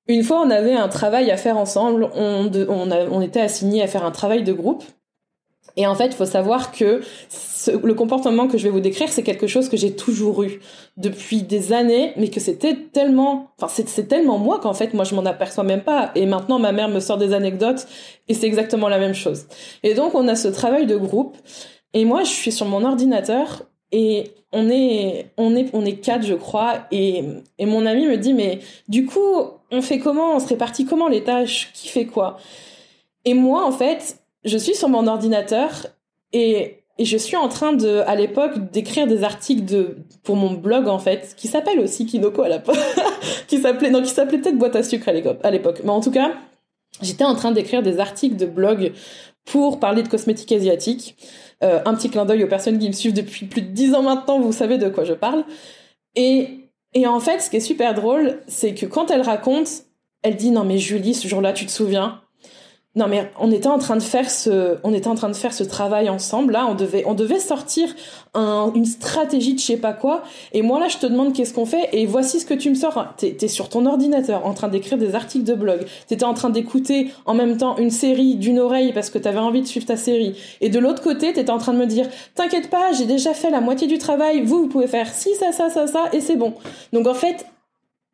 une 0.08 0.22
fois 0.22 0.40
on 0.40 0.50
avait 0.50 0.74
un 0.74 0.88
travail 0.88 1.30
à 1.30 1.36
faire 1.36 1.58
ensemble, 1.58 2.08
on, 2.14 2.50
on, 2.68 2.90
on 2.90 3.20
était 3.20 3.40
assignés 3.40 3.82
à 3.82 3.86
faire 3.86 4.04
un 4.04 4.10
travail 4.10 4.42
de 4.42 4.52
groupe 4.52 4.84
et 5.76 5.86
en 5.86 5.94
fait, 5.94 6.06
il 6.06 6.14
faut 6.14 6.26
savoir 6.26 6.72
que 6.72 7.00
le 7.82 7.94
comportement 7.94 8.48
que 8.48 8.58
je 8.58 8.64
vais 8.64 8.70
vous 8.70 8.80
décrire, 8.80 9.08
c'est 9.08 9.22
quelque 9.22 9.46
chose 9.46 9.68
que 9.68 9.76
j'ai 9.76 9.94
toujours 9.94 10.42
eu 10.42 10.60
depuis 10.96 11.42
des 11.42 11.72
années, 11.72 12.12
mais 12.16 12.28
que 12.28 12.40
c'était 12.40 12.76
tellement, 12.92 13.52
enfin, 13.60 13.82
c'est 13.86 14.08
tellement 14.08 14.38
moi 14.38 14.58
qu'en 14.58 14.74
fait, 14.74 14.94
moi, 14.94 15.04
je 15.04 15.14
m'en 15.14 15.24
aperçois 15.24 15.64
même 15.64 15.82
pas. 15.82 16.10
Et 16.14 16.26
maintenant, 16.26 16.58
ma 16.58 16.72
mère 16.72 16.88
me 16.88 17.00
sort 17.00 17.18
des 17.18 17.32
anecdotes 17.32 17.86
et 18.28 18.34
c'est 18.34 18.46
exactement 18.46 18.88
la 18.88 18.98
même 18.98 19.14
chose. 19.14 19.46
Et 19.82 19.94
donc, 19.94 20.14
on 20.14 20.28
a 20.28 20.34
ce 20.34 20.48
travail 20.48 20.86
de 20.86 20.96
groupe. 20.96 21.36
Et 21.94 22.04
moi, 22.04 22.24
je 22.24 22.30
suis 22.30 22.52
sur 22.52 22.66
mon 22.66 22.84
ordinateur 22.84 23.62
et 23.92 24.32
on 24.52 24.68
est, 24.68 25.30
on 25.36 25.54
est, 25.54 25.70
on 25.72 25.84
est 25.84 25.96
quatre, 25.96 26.26
je 26.26 26.34
crois. 26.34 26.80
Et, 26.90 27.22
et 27.58 27.66
mon 27.66 27.86
ami 27.86 28.06
me 28.06 28.16
dit, 28.16 28.34
mais 28.34 28.58
du 28.88 29.06
coup, 29.06 29.36
on 29.70 29.82
fait 29.82 29.98
comment? 29.98 30.34
On 30.34 30.40
se 30.40 30.48
répartit 30.48 30.84
comment 30.84 31.08
les 31.08 31.22
tâches? 31.22 31.70
Qui 31.72 31.88
fait 31.88 32.06
quoi? 32.06 32.38
Et 33.24 33.34
moi, 33.34 33.64
en 33.64 33.72
fait, 33.72 34.18
je 34.44 34.58
suis 34.58 34.74
sur 34.74 34.88
mon 34.88 35.06
ordinateur 35.06 35.86
et, 36.32 36.78
et 36.98 37.04
je 37.04 37.16
suis 37.16 37.36
en 37.36 37.48
train 37.48 37.72
de, 37.72 38.02
à 38.06 38.14
l'époque, 38.14 38.70
d'écrire 38.70 39.06
des 39.06 39.24
articles 39.24 39.64
de, 39.64 39.96
pour 40.22 40.36
mon 40.36 40.52
blog, 40.52 40.88
en 40.88 40.98
fait, 40.98 41.34
qui 41.36 41.48
s'appelle 41.48 41.80
aussi 41.80 42.06
Kinoko 42.06 42.42
à 42.42 42.48
l'époque, 42.48 42.76
qui 43.48 43.58
s'appelait, 43.58 43.90
non, 43.90 44.02
qui 44.02 44.10
s'appelait 44.10 44.38
peut-être 44.38 44.58
Boîte 44.58 44.76
à 44.76 44.82
sucre 44.82 45.08
à 45.08 45.50
l'époque. 45.50 45.80
Mais 45.84 45.90
en 45.90 46.00
tout 46.00 46.10
cas, 46.10 46.32
j'étais 47.00 47.24
en 47.24 47.34
train 47.34 47.52
d'écrire 47.52 47.82
des 47.82 47.98
articles 48.00 48.36
de 48.36 48.46
blog 48.46 48.92
pour 49.44 49.80
parler 49.80 50.02
de 50.02 50.08
cosmétiques 50.08 50.52
asiatiques. 50.52 51.16
Euh, 51.62 51.80
un 51.84 51.94
petit 51.94 52.10
clin 52.10 52.24
d'œil 52.24 52.44
aux 52.44 52.48
personnes 52.48 52.78
qui 52.78 52.88
me 52.88 52.92
suivent 52.92 53.14
depuis 53.14 53.46
plus 53.46 53.62
de 53.62 53.68
dix 53.68 53.94
ans 53.94 54.02
maintenant, 54.02 54.40
vous 54.40 54.52
savez 54.52 54.78
de 54.78 54.88
quoi 54.88 55.04
je 55.04 55.14
parle. 55.14 55.44
Et, 56.14 56.68
et 56.94 57.06
en 57.06 57.20
fait, 57.20 57.40
ce 57.40 57.50
qui 57.50 57.56
est 57.56 57.60
super 57.60 57.94
drôle, 57.94 58.40
c'est 58.46 58.74
que 58.74 58.86
quand 58.86 59.10
elle 59.10 59.22
raconte, 59.22 59.68
elle 60.22 60.36
dit 60.36 60.50
non 60.50 60.64
mais 60.64 60.78
Julie, 60.78 61.14
ce 61.14 61.28
jour-là, 61.28 61.52
tu 61.52 61.66
te 61.66 61.70
souviens? 61.70 62.21
Non 62.94 63.06
mais 63.08 63.30
on 63.40 63.50
était 63.50 63.68
en 63.68 63.78
train 63.78 63.96
de 63.96 64.02
faire 64.02 64.30
ce, 64.30 64.76
on 64.84 64.92
était 64.92 65.08
en 65.08 65.14
train 65.14 65.30
de 65.30 65.36
faire 65.36 65.54
ce 65.54 65.64
travail 65.64 66.10
ensemble. 66.10 66.52
Là, 66.52 66.66
on 66.68 66.74
devait, 66.74 67.04
on 67.06 67.14
devait 67.14 67.38
sortir 67.38 67.88
un, 68.34 68.70
une 68.74 68.84
stratégie 68.84 69.54
de 69.54 69.58
je 69.58 69.64
sais 69.64 69.76
pas 69.78 69.94
quoi. 69.94 70.22
Et 70.52 70.60
moi 70.60 70.78
là, 70.78 70.88
je 70.88 70.98
te 70.98 71.06
demande 71.06 71.32
qu'est-ce 71.32 71.54
qu'on 71.54 71.64
fait. 71.64 71.88
Et 71.92 72.04
voici 72.04 72.38
ce 72.38 72.44
que 72.44 72.52
tu 72.52 72.68
me 72.68 72.74
sors. 72.74 73.14
T'es, 73.16 73.34
es 73.40 73.48
sur 73.48 73.70
ton 73.70 73.86
ordinateur, 73.86 74.44
en 74.46 74.52
train 74.52 74.68
d'écrire 74.68 74.98
des 74.98 75.14
articles 75.14 75.44
de 75.44 75.54
blog. 75.54 75.86
T'étais 76.06 76.24
en 76.24 76.34
train 76.34 76.50
d'écouter 76.50 77.10
en 77.24 77.32
même 77.32 77.56
temps 77.56 77.78
une 77.78 77.90
série 77.90 78.34
d'une 78.34 78.58
oreille 78.58 78.92
parce 78.92 79.08
que 79.08 79.18
t'avais 79.18 79.38
envie 79.38 79.62
de 79.62 79.66
suivre 79.66 79.86
ta 79.86 79.96
série. 79.96 80.36
Et 80.60 80.68
de 80.68 80.78
l'autre 80.78 81.02
côté, 81.02 81.32
t'étais 81.32 81.50
en 81.50 81.58
train 81.58 81.72
de 81.72 81.78
me 81.78 81.86
dire, 81.86 82.06
t'inquiète 82.34 82.68
pas, 82.68 82.92
j'ai 82.92 83.06
déjà 83.06 83.32
fait 83.32 83.50
la 83.50 83.62
moitié 83.62 83.86
du 83.86 83.96
travail. 83.96 84.42
Vous, 84.42 84.58
vous 84.58 84.68
pouvez 84.68 84.86
faire 84.86 85.12
ci, 85.14 85.34
ça, 85.36 85.50
ça, 85.50 85.70
ça, 85.70 85.86
ça, 85.86 86.04
et 86.12 86.20
c'est 86.20 86.36
bon. 86.36 86.52
Donc 86.92 87.06
en 87.06 87.14
fait, 87.14 87.46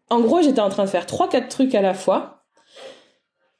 en 0.08 0.20
gros, 0.20 0.40
j'étais 0.40 0.60
en 0.60 0.68
train 0.68 0.84
de 0.84 0.88
faire 0.88 1.06
trois, 1.06 1.28
quatre 1.28 1.48
trucs 1.48 1.74
à 1.74 1.82
la 1.82 1.94
fois 1.94 2.37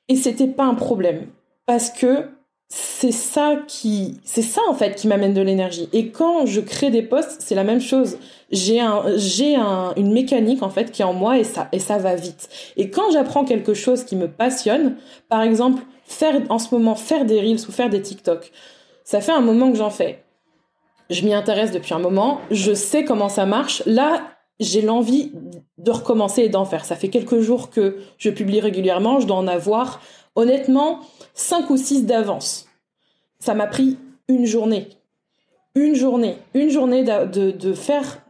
et 0.08 0.16
c'était 0.16 0.46
pas 0.46 0.64
un 0.64 0.74
problème. 0.74 1.26
Parce 1.66 1.90
que 1.90 2.28
c'est 2.68 3.12
ça 3.12 3.56
qui, 3.66 4.20
c'est 4.24 4.42
ça 4.42 4.60
en 4.68 4.74
fait 4.74 4.94
qui 4.94 5.08
m'amène 5.08 5.32
de 5.32 5.40
l'énergie. 5.40 5.88
Et 5.92 6.10
quand 6.10 6.44
je 6.44 6.60
crée 6.60 6.90
des 6.90 7.02
posts, 7.02 7.40
c'est 7.40 7.54
la 7.54 7.64
même 7.64 7.80
chose. 7.80 8.18
J'ai 8.50 8.80
un, 8.80 9.04
j'ai 9.16 9.56
un, 9.56 9.94
une 9.96 10.12
mécanique 10.12 10.62
en 10.62 10.68
fait 10.68 10.90
qui 10.90 11.02
est 11.02 11.06
en 11.06 11.14
moi 11.14 11.38
et 11.38 11.44
ça, 11.44 11.68
et 11.72 11.78
ça 11.78 11.98
va 11.98 12.14
vite. 12.14 12.48
Et 12.76 12.90
quand 12.90 13.10
j'apprends 13.10 13.44
quelque 13.44 13.74
chose 13.74 14.04
qui 14.04 14.16
me 14.16 14.28
passionne, 14.28 14.96
par 15.28 15.42
exemple, 15.42 15.82
faire, 16.04 16.40
en 16.50 16.58
ce 16.58 16.74
moment, 16.74 16.94
faire 16.94 17.24
des 17.24 17.40
reels 17.40 17.66
ou 17.68 17.72
faire 17.72 17.88
des 17.88 18.02
TikTok, 18.02 18.50
ça 19.04 19.22
fait 19.22 19.32
un 19.32 19.40
moment 19.40 19.70
que 19.70 19.78
j'en 19.78 19.90
fais. 19.90 20.22
Je 21.08 21.24
m'y 21.24 21.32
intéresse 21.32 21.70
depuis 21.70 21.94
un 21.94 21.98
moment. 21.98 22.40
Je 22.50 22.74
sais 22.74 23.04
comment 23.04 23.30
ça 23.30 23.46
marche. 23.46 23.82
Là, 23.86 24.20
j'ai 24.60 24.82
l'envie 24.82 25.32
de 25.78 25.90
recommencer 25.90 26.42
et 26.42 26.48
d'en 26.48 26.64
faire. 26.64 26.84
Ça 26.84 26.96
fait 26.96 27.08
quelques 27.08 27.40
jours 27.40 27.70
que 27.70 27.98
je 28.18 28.30
publie 28.30 28.60
régulièrement, 28.60 29.20
je 29.20 29.26
dois 29.26 29.36
en 29.36 29.46
avoir 29.46 30.00
honnêtement 30.34 31.00
cinq 31.34 31.70
ou 31.70 31.76
six 31.76 32.04
d'avance. 32.04 32.68
Ça 33.38 33.54
m'a 33.54 33.66
pris 33.66 33.96
une 34.28 34.46
journée. 34.46 34.88
Une 35.74 35.94
journée. 35.94 36.36
Une 36.54 36.70
journée 36.70 37.04
de, 37.04 37.50
de, 37.50 37.72
faire... 37.72 38.24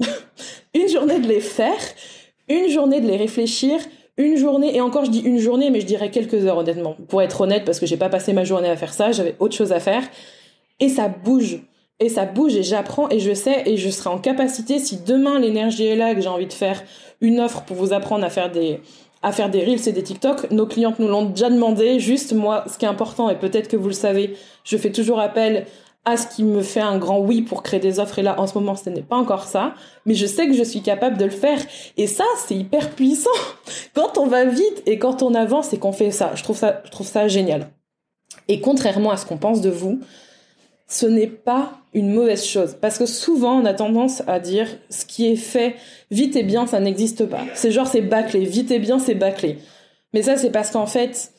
une 0.74 0.88
journée 0.88 1.18
de 1.18 1.28
les 1.28 1.40
faire, 1.40 1.78
une 2.48 2.68
journée 2.68 3.00
de 3.00 3.06
les 3.06 3.16
réfléchir, 3.16 3.78
une 4.16 4.36
journée, 4.36 4.76
et 4.76 4.80
encore 4.80 5.04
je 5.04 5.10
dis 5.10 5.20
une 5.20 5.38
journée, 5.38 5.70
mais 5.70 5.80
je 5.80 5.86
dirais 5.86 6.10
quelques 6.10 6.46
heures 6.46 6.58
honnêtement, 6.58 6.96
pour 7.08 7.20
être 7.20 7.42
honnête, 7.42 7.64
parce 7.66 7.80
que 7.80 7.86
j'ai 7.86 7.98
pas 7.98 8.08
passé 8.08 8.32
ma 8.32 8.44
journée 8.44 8.68
à 8.68 8.76
faire 8.76 8.94
ça, 8.94 9.12
j'avais 9.12 9.36
autre 9.40 9.54
chose 9.54 9.72
à 9.72 9.80
faire. 9.80 10.02
Et 10.80 10.88
ça 10.88 11.08
bouge 11.08 11.60
et 11.98 12.08
ça 12.08 12.26
bouge 12.26 12.54
et 12.54 12.62
j'apprends 12.62 13.08
et 13.08 13.20
je 13.20 13.32
sais 13.32 13.62
et 13.66 13.76
je 13.76 13.88
serai 13.88 14.10
en 14.10 14.18
capacité 14.18 14.78
si 14.78 14.98
demain 14.98 15.38
l'énergie 15.38 15.86
est 15.86 15.96
là 15.96 16.14
que 16.14 16.20
j'ai 16.20 16.28
envie 16.28 16.46
de 16.46 16.52
faire 16.52 16.82
une 17.20 17.40
offre 17.40 17.62
pour 17.62 17.76
vous 17.76 17.92
apprendre 17.92 18.24
à 18.24 18.30
faire 18.30 18.50
des 18.50 18.80
à 19.22 19.32
faire 19.32 19.50
des 19.50 19.64
reels 19.64 19.88
et 19.88 19.92
des 19.92 20.02
TikTok, 20.02 20.50
nos 20.52 20.66
clientes 20.66 20.98
nous 20.98 21.08
l'ont 21.08 21.24
déjà 21.24 21.50
demandé. 21.50 21.98
Juste 21.98 22.32
moi, 22.32 22.64
ce 22.70 22.78
qui 22.78 22.84
est 22.84 22.88
important 22.88 23.28
et 23.28 23.34
peut-être 23.34 23.66
que 23.66 23.76
vous 23.76 23.88
le 23.88 23.94
savez, 23.94 24.36
je 24.62 24.76
fais 24.76 24.92
toujours 24.92 25.18
appel 25.18 25.66
à 26.04 26.16
ce 26.16 26.28
qui 26.28 26.44
me 26.44 26.62
fait 26.62 26.80
un 26.80 26.98
grand 26.98 27.18
oui 27.18 27.42
pour 27.42 27.64
créer 27.64 27.80
des 27.80 27.98
offres 27.98 28.20
et 28.20 28.22
là 28.22 28.38
en 28.38 28.46
ce 28.46 28.54
moment 28.54 28.76
ce 28.76 28.88
n'est 28.88 29.02
pas 29.02 29.16
encore 29.16 29.44
ça, 29.44 29.74
mais 30.04 30.14
je 30.14 30.26
sais 30.26 30.46
que 30.46 30.52
je 30.52 30.62
suis 30.62 30.80
capable 30.80 31.18
de 31.18 31.24
le 31.24 31.30
faire 31.30 31.58
et 31.96 32.06
ça 32.06 32.24
c'est 32.46 32.54
hyper 32.54 32.90
puissant. 32.90 33.30
Quand 33.94 34.16
on 34.16 34.26
va 34.26 34.44
vite 34.44 34.82
et 34.86 34.98
quand 34.98 35.22
on 35.22 35.34
avance 35.34 35.72
et 35.72 35.78
qu'on 35.78 35.92
fait 35.92 36.12
ça, 36.12 36.32
je 36.36 36.44
trouve 36.44 36.56
ça 36.56 36.82
je 36.84 36.90
trouve 36.90 37.06
ça 37.08 37.26
génial. 37.26 37.70
Et 38.46 38.60
contrairement 38.60 39.10
à 39.10 39.16
ce 39.16 39.26
qu'on 39.26 39.38
pense 39.38 39.60
de 39.60 39.70
vous, 39.70 39.98
ce 40.88 41.06
n'est 41.06 41.26
pas 41.26 41.72
une 41.94 42.12
mauvaise 42.12 42.44
chose. 42.44 42.76
Parce 42.80 42.98
que 42.98 43.06
souvent, 43.06 43.60
on 43.60 43.64
a 43.64 43.74
tendance 43.74 44.22
à 44.26 44.38
dire 44.38 44.68
ce 44.88 45.04
qui 45.04 45.26
est 45.26 45.36
fait 45.36 45.76
vite 46.10 46.36
et 46.36 46.42
bien, 46.42 46.66
ça 46.66 46.80
n'existe 46.80 47.26
pas. 47.26 47.44
C'est 47.54 47.72
genre, 47.72 47.88
c'est 47.88 48.02
bâclé. 48.02 48.44
Vite 48.44 48.70
et 48.70 48.78
bien, 48.78 48.98
c'est 48.98 49.14
bâclé. 49.14 49.58
Mais 50.12 50.22
ça, 50.22 50.36
c'est 50.36 50.50
parce 50.50 50.70
qu'en 50.70 50.86
fait, 50.86 51.32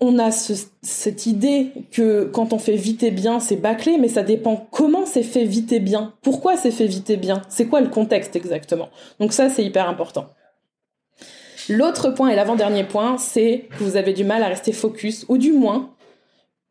on 0.00 0.18
a 0.18 0.30
cette 0.30 1.26
idée 1.26 1.68
que 1.92 2.24
quand 2.24 2.52
on 2.52 2.58
fait 2.58 2.76
vite 2.76 3.02
et 3.02 3.10
bien, 3.10 3.40
c'est 3.40 3.56
bâclé, 3.56 3.98
mais 3.98 4.08
ça 4.08 4.22
dépend 4.22 4.66
comment 4.70 5.06
c'est 5.06 5.22
fait 5.22 5.44
vite 5.44 5.72
et 5.72 5.80
bien. 5.80 6.14
Pourquoi 6.22 6.56
c'est 6.56 6.70
fait 6.70 6.86
vite 6.86 7.10
et 7.10 7.16
bien? 7.16 7.42
C'est 7.48 7.66
quoi 7.66 7.80
le 7.80 7.88
contexte 7.88 8.36
exactement? 8.36 8.88
Donc 9.20 9.32
ça, 9.32 9.50
c'est 9.50 9.64
hyper 9.64 9.88
important. 9.88 10.26
L'autre 11.68 12.10
point 12.10 12.28
et 12.28 12.36
l'avant-dernier 12.36 12.84
point, 12.84 13.16
c'est 13.18 13.68
que 13.78 13.84
vous 13.84 13.96
avez 13.96 14.12
du 14.12 14.24
mal 14.24 14.42
à 14.42 14.48
rester 14.48 14.72
focus, 14.72 15.24
ou 15.28 15.38
du 15.38 15.52
moins, 15.52 15.93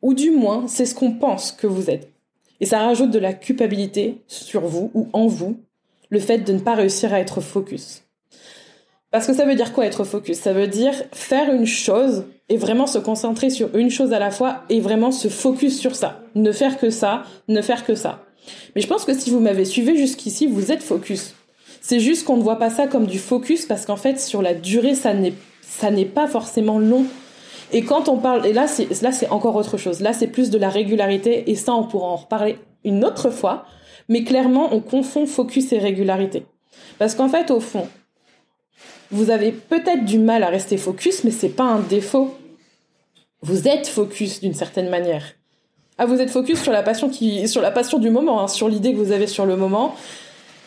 ou 0.03 0.13
du 0.13 0.29
moins, 0.29 0.65
c'est 0.67 0.85
ce 0.85 0.93
qu'on 0.93 1.13
pense 1.13 1.51
que 1.51 1.65
vous 1.65 1.89
êtes. 1.89 2.09
Et 2.59 2.67
ça 2.67 2.79
rajoute 2.79 3.09
de 3.09 3.19
la 3.19 3.33
culpabilité 3.33 4.21
sur 4.27 4.61
vous 4.61 4.91
ou 4.93 5.07
en 5.13 5.25
vous, 5.25 5.57
le 6.09 6.19
fait 6.19 6.37
de 6.37 6.53
ne 6.53 6.59
pas 6.59 6.75
réussir 6.75 7.11
à 7.13 7.19
être 7.19 7.41
focus. 7.41 8.03
Parce 9.09 9.27
que 9.27 9.33
ça 9.33 9.45
veut 9.45 9.55
dire 9.55 9.73
quoi 9.73 9.85
être 9.85 10.03
focus? 10.03 10.39
Ça 10.39 10.53
veut 10.53 10.67
dire 10.67 10.93
faire 11.11 11.53
une 11.53 11.65
chose 11.65 12.25
et 12.49 12.57
vraiment 12.57 12.87
se 12.87 12.97
concentrer 12.99 13.49
sur 13.49 13.75
une 13.75 13.89
chose 13.89 14.13
à 14.13 14.19
la 14.19 14.31
fois 14.31 14.63
et 14.69 14.79
vraiment 14.79 15.11
se 15.11 15.27
focus 15.27 15.79
sur 15.79 15.95
ça. 15.95 16.21
Ne 16.35 16.51
faire 16.51 16.79
que 16.79 16.89
ça, 16.89 17.23
ne 17.47 17.61
faire 17.61 17.85
que 17.85 17.95
ça. 17.95 18.25
Mais 18.75 18.81
je 18.81 18.87
pense 18.87 19.05
que 19.05 19.13
si 19.13 19.29
vous 19.29 19.39
m'avez 19.39 19.65
suivi 19.65 19.97
jusqu'ici, 19.97 20.47
vous 20.47 20.71
êtes 20.71 20.83
focus. 20.83 21.35
C'est 21.81 21.99
juste 21.99 22.25
qu'on 22.25 22.37
ne 22.37 22.43
voit 22.43 22.59
pas 22.59 22.69
ça 22.69 22.87
comme 22.87 23.05
du 23.05 23.19
focus 23.19 23.65
parce 23.65 23.85
qu'en 23.85 23.97
fait, 23.97 24.19
sur 24.19 24.41
la 24.41 24.53
durée, 24.53 24.95
ça 24.95 25.13
n'est, 25.13 26.05
pas 26.05 26.27
forcément 26.27 26.79
long 26.79 27.05
et 27.73 27.83
quand 27.83 28.07
on 28.07 28.17
parle, 28.17 28.45
et 28.45 28.53
là 28.53 28.67
c'est 28.67 29.01
là 29.01 29.11
c'est 29.11 29.29
encore 29.29 29.55
autre 29.55 29.77
chose. 29.77 29.99
Là 29.99 30.13
c'est 30.13 30.27
plus 30.27 30.49
de 30.49 30.57
la 30.57 30.69
régularité 30.69 31.49
et 31.51 31.55
ça 31.55 31.73
on 31.73 31.83
pourra 31.83 32.07
en 32.07 32.15
reparler 32.15 32.57
une 32.85 33.03
autre 33.03 33.29
fois. 33.29 33.65
Mais 34.09 34.23
clairement 34.23 34.69
on 34.71 34.79
confond 34.79 35.25
focus 35.25 35.73
et 35.73 35.79
régularité. 35.79 36.45
Parce 36.99 37.15
qu'en 37.15 37.29
fait 37.29 37.51
au 37.51 37.59
fond, 37.59 37.87
vous 39.11 39.31
avez 39.31 39.51
peut-être 39.51 40.05
du 40.05 40.19
mal 40.19 40.43
à 40.43 40.49
rester 40.49 40.77
focus, 40.77 41.23
mais 41.23 41.31
c'est 41.31 41.49
pas 41.49 41.63
un 41.63 41.79
défaut. 41.79 42.35
Vous 43.41 43.67
êtes 43.67 43.87
focus 43.87 44.39
d'une 44.39 44.53
certaine 44.53 44.89
manière. 44.89 45.33
Ah, 45.97 46.05
vous 46.05 46.19
êtes 46.19 46.31
focus 46.31 46.61
sur 46.61 46.71
la 46.71 46.81
passion 46.81 47.09
qui, 47.09 47.47
sur 47.47 47.61
la 47.61 47.71
passion 47.71 47.99
du 47.99 48.09
moment, 48.09 48.41
hein, 48.41 48.47
sur 48.47 48.67
l'idée 48.67 48.93
que 48.93 48.97
vous 48.97 49.11
avez 49.11 49.27
sur 49.27 49.45
le 49.45 49.55
moment. 49.55 49.95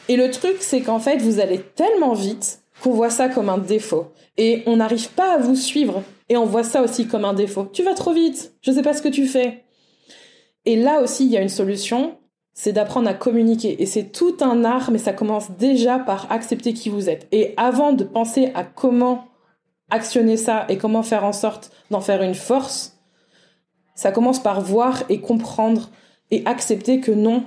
Et 0.09 0.17
le 0.17 0.31
truc, 0.31 0.59
c'est 0.61 0.83
qu'en 0.83 1.01
fait, 1.01 1.17
vous 1.17 1.41
allez 1.41 1.61
tellement 1.61 2.13
vite 2.13 2.61
qu'on 2.83 2.93
voit 2.93 3.11
ça 3.11 3.29
comme 3.29 3.49
un 3.49 3.59
défaut. 3.59 4.13
Et 4.37 4.63
on 4.67 4.77
n'arrive 4.77 5.09
pas 5.11 5.35
à 5.35 5.39
vous 5.39 5.57
suivre 5.57 6.05
et 6.29 6.37
on 6.37 6.47
voit 6.47 6.65
ça 6.65 6.83
aussi 6.83 7.07
comme 7.07 7.25
un 7.25 7.35
défaut. 7.35 7.67
Tu 7.73 7.83
vas 7.83 7.95
trop 7.95 8.13
vite, 8.13 8.55
je 8.63 8.73
sais 8.73 8.83
pas 8.83 8.95
ce 8.95 9.03
que 9.03 9.09
tu 9.09 9.27
fais. 9.27 9.65
Et 10.65 10.77
là 10.77 11.01
aussi, 11.01 11.25
il 11.25 11.31
y 11.31 11.37
a 11.37 11.43
une 11.43 11.49
solution, 11.49 12.19
c'est 12.53 12.73
d'apprendre 12.73 13.09
à 13.09 13.15
communiquer. 13.15 13.81
Et 13.81 13.87
c'est 13.87 14.11
tout 14.11 14.37
un 14.41 14.65
art, 14.65 14.91
mais 14.91 14.99
ça 14.99 15.13
commence 15.13 15.53
déjà 15.53 15.99
par 15.99 16.31
accepter 16.33 16.73
qui 16.73 16.89
vous 16.89 17.09
êtes. 17.09 17.29
Et 17.31 17.55
avant 17.57 17.93
de 17.93 18.05
penser 18.05 18.51
à 18.55 18.65
comment 18.65 19.29
actionner 19.91 20.37
ça 20.37 20.67
et 20.69 20.79
comment 20.79 21.05
faire 21.05 21.25
en 21.25 21.33
sorte 21.33 21.71
d'en 21.91 22.01
faire 22.01 22.23
une 22.23 22.35
force, 22.35 22.99
ça 23.95 24.11
commence 24.11 24.43
par 24.43 24.61
voir 24.61 25.05
et 25.09 25.21
comprendre 25.21 25.91
et 26.33 26.43
accepter 26.45 27.01
que 27.01 27.13
non, 27.13 27.45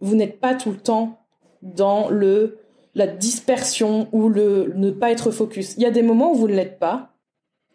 vous 0.00 0.14
n'êtes 0.14 0.40
pas 0.40 0.54
tout 0.54 0.70
le 0.70 0.76
temps 0.76 1.18
dans 1.62 2.08
le 2.10 2.58
la 2.94 3.06
dispersion 3.06 4.08
ou 4.12 4.28
le 4.28 4.72
ne 4.76 4.90
pas 4.90 5.10
être 5.10 5.30
focus. 5.30 5.74
Il 5.76 5.82
y 5.82 5.86
a 5.86 5.90
des 5.90 6.02
moments 6.02 6.32
où 6.32 6.34
vous 6.34 6.48
ne 6.48 6.54
l'êtes 6.54 6.78
pas, 6.78 7.11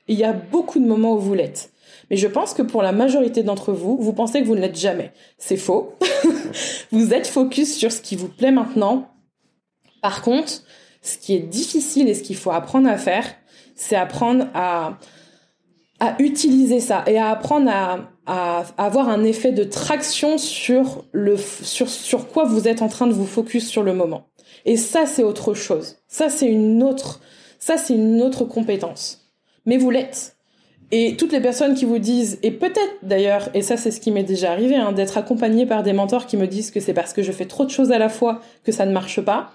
il 0.08 0.18
y 0.18 0.24
a 0.24 0.34
beaucoup 0.34 0.80
de 0.80 0.86
moments 0.86 1.14
où 1.14 1.20
vous 1.20 1.34
l'êtes. 1.34 1.72
Mais 2.10 2.18
je 2.18 2.28
pense 2.28 2.54
que 2.54 2.62
pour 2.62 2.82
la 2.82 2.92
majorité 2.92 3.44
d'entre 3.44 3.74
vous, 3.74 3.98
vous 3.98 4.14
pensez 4.14 4.42
que 4.42 4.48
vous 4.48 4.56
ne 4.56 4.62
l'êtes 4.62 4.80
jamais. 4.80 5.12
C'est 5.38 5.58
faux. 5.58 5.96
vous 6.92 7.14
êtes 7.14 7.28
focus 7.28 7.76
sur 7.76 7.92
ce 7.92 8.02
qui 8.02 8.16
vous 8.16 8.30
plaît 8.30 8.52
maintenant. 8.52 9.10
Par 10.02 10.22
contre, 10.22 10.64
ce 11.02 11.18
qui 11.18 11.36
est 11.36 11.40
difficile 11.40 12.08
et 12.08 12.14
ce 12.14 12.24
qu'il 12.24 12.38
faut 12.38 12.52
apprendre 12.52 12.88
à 12.88 12.98
faire, 12.98 13.26
c'est 13.76 13.96
apprendre 13.96 14.48
à, 14.54 14.98
à 16.00 16.16
utiliser 16.20 16.80
ça 16.80 17.04
et 17.08 17.18
à 17.18 17.30
apprendre 17.30 17.70
à, 17.70 18.10
à, 18.26 18.66
avoir 18.78 19.10
un 19.10 19.24
effet 19.24 19.52
de 19.52 19.64
traction 19.64 20.38
sur 20.38 21.06
le 21.12 21.38
sur 21.38 21.90
sur 21.90 22.28
quoi 22.28 22.44
vous 22.46 22.68
êtes 22.68 22.82
en 22.82 22.88
train 22.88 23.08
de 23.08 23.14
vous 23.14 23.26
focus 23.26 23.68
sur 23.68 23.84
le 23.84 23.94
moment. 23.94 24.28
Et 24.66 24.78
ça 24.78 25.06
c'est 25.06 25.24
autre 25.24 25.54
chose. 25.54 25.98
Ça 26.08 26.30
c'est 26.30 26.48
une 26.48 26.84
autre 26.84 27.22
ça 27.60 27.78
c'est 27.78 27.96
une 27.96 28.22
autre 28.22 28.46
compétence. 28.46 29.27
Mais 29.68 29.78
vous 29.78 29.92
l'êtes. 29.92 30.38
Et 30.90 31.18
toutes 31.18 31.34
les 31.34 31.42
personnes 31.42 31.76
qui 31.76 31.84
vous 31.84 32.00
disent, 32.00 32.40
et 32.44 32.52
peut-être 32.52 32.96
d'ailleurs, 33.04 33.50
et 33.54 33.62
ça 33.62 33.76
c'est 33.76 33.92
ce 33.92 34.00
qui 34.00 34.10
m'est 34.12 34.24
déjà 34.24 34.52
arrivé, 34.52 34.76
hein, 34.76 34.94
d'être 34.94 35.18
accompagné 35.18 35.66
par 35.66 35.84
des 35.84 35.92
mentors 35.92 36.26
qui 36.26 36.38
me 36.38 36.48
disent 36.48 36.72
que 36.72 36.80
c'est 36.80 36.94
parce 36.94 37.12
que 37.12 37.22
je 37.22 37.34
fais 37.34 37.46
trop 37.46 37.66
de 37.66 37.70
choses 37.70 37.92
à 37.92 37.98
la 37.98 38.08
fois 38.08 38.42
que 38.64 38.72
ça 38.72 38.86
ne 38.86 38.94
marche 38.94 39.20
pas, 39.20 39.52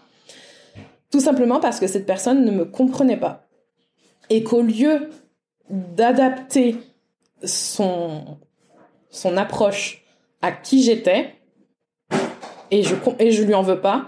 tout 1.11 1.21
simplement 1.21 1.59
parce 1.59 1.81
que 1.81 1.87
cette 1.87 2.05
personne 2.05 2.45
ne 2.45 2.51
me 2.51 2.67
comprenait 2.67 3.17
pas. 3.17 3.47
Et 4.29 4.43
qu'au 4.43 4.61
lieu 4.61 5.09
d'adapter 5.71 6.77
son, 7.45 8.39
son 9.09 9.37
approche 9.39 10.05
à 10.43 10.53
qui 10.53 10.83
j'étais, 10.83 11.35
et 12.71 12.83
je, 12.83 12.95
et 13.19 13.31
je 13.31 13.43
lui 13.43 13.55
en 13.55 13.63
veux 13.63 13.81
pas, 13.81 14.07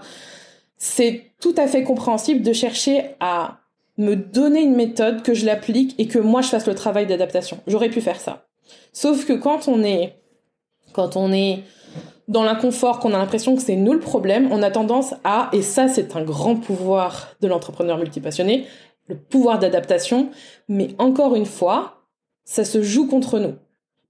c'est 0.77 1.31
tout 1.41 1.55
à 1.57 1.67
fait 1.67 1.83
compréhensible 1.83 2.43
de 2.43 2.53
chercher 2.53 3.15
à 3.19 3.61
me 3.97 4.15
donner 4.15 4.61
une 4.61 4.75
méthode, 4.75 5.21
que 5.21 5.33
je 5.33 5.45
l'applique 5.45 5.95
et 5.97 6.07
que 6.07 6.19
moi 6.19 6.41
je 6.41 6.49
fasse 6.49 6.67
le 6.67 6.75
travail 6.75 7.07
d'adaptation. 7.07 7.59
J'aurais 7.67 7.89
pu 7.89 8.01
faire 8.01 8.19
ça. 8.19 8.47
Sauf 8.93 9.25
que 9.25 9.33
quand 9.33 9.67
on 9.67 9.83
est, 9.83 10.15
quand 10.93 11.15
on 11.15 11.31
est 11.31 11.63
dans 12.27 12.43
l'inconfort, 12.43 12.99
qu'on 12.99 13.13
a 13.13 13.17
l'impression 13.17 13.55
que 13.55 13.61
c'est 13.61 13.75
nous 13.75 13.93
le 13.93 13.99
problème, 13.99 14.49
on 14.51 14.63
a 14.63 14.71
tendance 14.71 15.13
à, 15.23 15.49
et 15.53 15.61
ça 15.61 15.87
c'est 15.87 16.15
un 16.15 16.23
grand 16.23 16.55
pouvoir 16.55 17.35
de 17.41 17.47
l'entrepreneur 17.47 17.97
multipassionné, 17.97 18.65
le 19.07 19.15
pouvoir 19.15 19.59
d'adaptation, 19.59 20.29
mais 20.67 20.89
encore 20.97 21.35
une 21.35 21.45
fois, 21.45 22.07
ça 22.43 22.63
se 22.63 22.81
joue 22.81 23.07
contre 23.07 23.39
nous. 23.39 23.55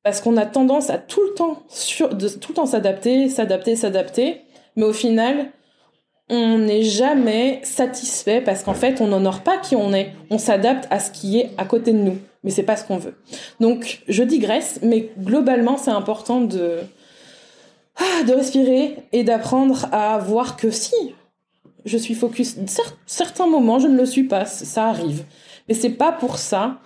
Parce 0.03 0.21
qu'on 0.21 0.37
a 0.37 0.45
tendance 0.45 0.89
à 0.89 0.97
tout 0.97 1.21
le 1.21 1.33
temps, 1.33 1.63
de, 2.11 2.29
tout 2.29 2.51
le 2.51 2.55
temps 2.55 2.65
s'adapter, 2.65 3.27
s'adapter, 3.27 3.75
s'adapter, 3.75 4.41
mais 4.75 4.83
au 4.83 4.93
final, 4.93 5.51
on 6.29 6.57
n'est 6.57 6.83
jamais 6.83 7.61
satisfait 7.63 8.41
parce 8.41 8.63
qu'en 8.63 8.73
fait, 8.73 8.99
on 8.99 9.07
n'honore 9.07 9.41
pas 9.41 9.57
qui 9.57 9.75
on 9.75 9.93
est. 9.93 10.13
On 10.29 10.37
s'adapte 10.37 10.87
à 10.89 10.99
ce 10.99 11.11
qui 11.11 11.39
est 11.39 11.51
à 11.57 11.65
côté 11.65 11.93
de 11.93 11.99
nous, 11.99 12.17
mais 12.43 12.49
c'est 12.49 12.63
pas 12.63 12.75
ce 12.75 12.83
qu'on 12.83 12.97
veut. 12.97 13.15
Donc, 13.59 14.01
je 14.07 14.23
digresse, 14.23 14.79
mais 14.81 15.11
globalement, 15.19 15.77
c'est 15.77 15.91
important 15.91 16.41
de 16.41 16.79
ah, 17.97 18.23
de 18.23 18.33
respirer 18.33 18.97
et 19.13 19.23
d'apprendre 19.23 19.87
à 19.91 20.17
voir 20.17 20.57
que 20.57 20.69
si 20.71 20.95
je 21.85 21.97
suis 21.97 22.15
focus, 22.15 22.57
certains 23.05 23.47
moments, 23.47 23.79
je 23.79 23.87
ne 23.87 23.97
le 23.97 24.05
suis 24.05 24.23
pas, 24.23 24.45
ça 24.45 24.87
arrive. 24.87 25.25
Mais 25.67 25.75
c'est 25.75 25.91
pas 25.91 26.11
pour 26.11 26.37
ça 26.37 26.79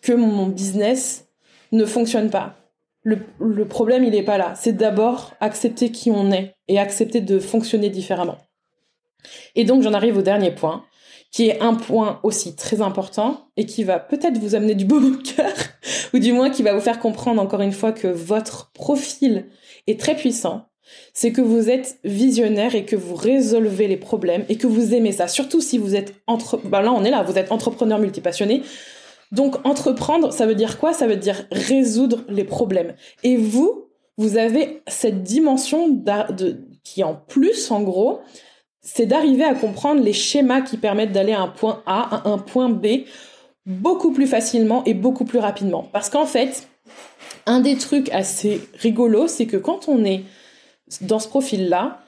que 0.00 0.12
mon 0.12 0.46
business 0.46 1.26
ne 1.72 1.84
fonctionne 1.84 2.30
pas. 2.30 2.56
Le, 3.02 3.18
le 3.40 3.66
problème, 3.66 4.04
il 4.04 4.10
n'est 4.10 4.22
pas 4.22 4.38
là. 4.38 4.54
C'est 4.56 4.72
d'abord 4.72 5.32
accepter 5.40 5.90
qui 5.90 6.10
on 6.10 6.30
est 6.30 6.54
et 6.68 6.78
accepter 6.78 7.20
de 7.20 7.40
fonctionner 7.40 7.90
différemment. 7.90 8.38
Et 9.54 9.64
donc 9.64 9.82
j'en 9.82 9.92
arrive 9.92 10.18
au 10.18 10.22
dernier 10.22 10.50
point, 10.50 10.84
qui 11.30 11.48
est 11.48 11.60
un 11.60 11.74
point 11.74 12.20
aussi 12.22 12.54
très 12.54 12.82
important 12.82 13.48
et 13.56 13.64
qui 13.64 13.84
va 13.84 13.98
peut-être 13.98 14.38
vous 14.38 14.54
amener 14.54 14.74
du 14.74 14.84
beau 14.84 15.00
au 15.00 15.16
cœur, 15.16 15.52
ou 16.14 16.18
du 16.18 16.32
moins 16.32 16.50
qui 16.50 16.62
va 16.62 16.74
vous 16.74 16.80
faire 16.80 16.98
comprendre 16.98 17.40
encore 17.40 17.62
une 17.62 17.72
fois 17.72 17.92
que 17.92 18.08
votre 18.08 18.70
profil 18.72 19.46
est 19.86 19.98
très 19.98 20.14
puissant, 20.14 20.68
c'est 21.14 21.32
que 21.32 21.40
vous 21.40 21.70
êtes 21.70 21.98
visionnaire 22.04 22.74
et 22.74 22.84
que 22.84 22.96
vous 22.96 23.14
résolvez 23.14 23.88
les 23.88 23.96
problèmes 23.96 24.44
et 24.48 24.56
que 24.56 24.66
vous 24.66 24.94
aimez 24.94 25.12
ça. 25.12 25.26
Surtout 25.26 25.60
si 25.60 25.78
vous 25.78 25.94
êtes 25.94 26.14
entre, 26.26 26.58
ben 26.58 26.82
là 26.82 26.92
on 26.92 27.04
est 27.04 27.10
là, 27.10 27.22
vous 27.22 27.38
êtes 27.38 27.50
entrepreneur 27.50 27.98
multipassionné. 27.98 28.62
Donc 29.30 29.64
entreprendre, 29.66 30.32
ça 30.32 30.46
veut 30.46 30.54
dire 30.54 30.78
quoi? 30.78 30.92
Ça 30.92 31.06
veut 31.06 31.16
dire 31.16 31.46
résoudre 31.50 32.24
les 32.28 32.44
problèmes. 32.44 32.94
Et 33.22 33.36
vous, 33.36 33.86
vous 34.18 34.36
avez 34.36 34.82
cette 34.86 35.22
dimension 35.22 36.04
qui 36.84 37.02
en 37.02 37.14
plus, 37.14 37.70
en 37.70 37.82
gros, 37.82 38.20
c'est 38.82 39.06
d'arriver 39.06 39.44
à 39.44 39.54
comprendre 39.54 40.02
les 40.02 40.12
schémas 40.12 40.60
qui 40.60 40.76
permettent 40.76 41.12
d'aller 41.12 41.32
à 41.32 41.40
un 41.40 41.48
point 41.48 41.82
A 41.86 42.16
à 42.16 42.28
un 42.28 42.38
point 42.38 42.68
B 42.68 43.04
beaucoup 43.64 44.12
plus 44.12 44.26
facilement 44.26 44.82
et 44.84 44.94
beaucoup 44.94 45.24
plus 45.24 45.38
rapidement. 45.38 45.88
Parce 45.92 46.10
qu'en 46.10 46.26
fait, 46.26 46.68
un 47.46 47.60
des 47.60 47.76
trucs 47.76 48.10
assez 48.10 48.60
rigolos, 48.74 49.28
c'est 49.28 49.46
que 49.46 49.56
quand 49.56 49.88
on 49.88 50.04
est 50.04 50.24
dans 51.00 51.20
ce 51.20 51.28
profil-là, 51.28 52.00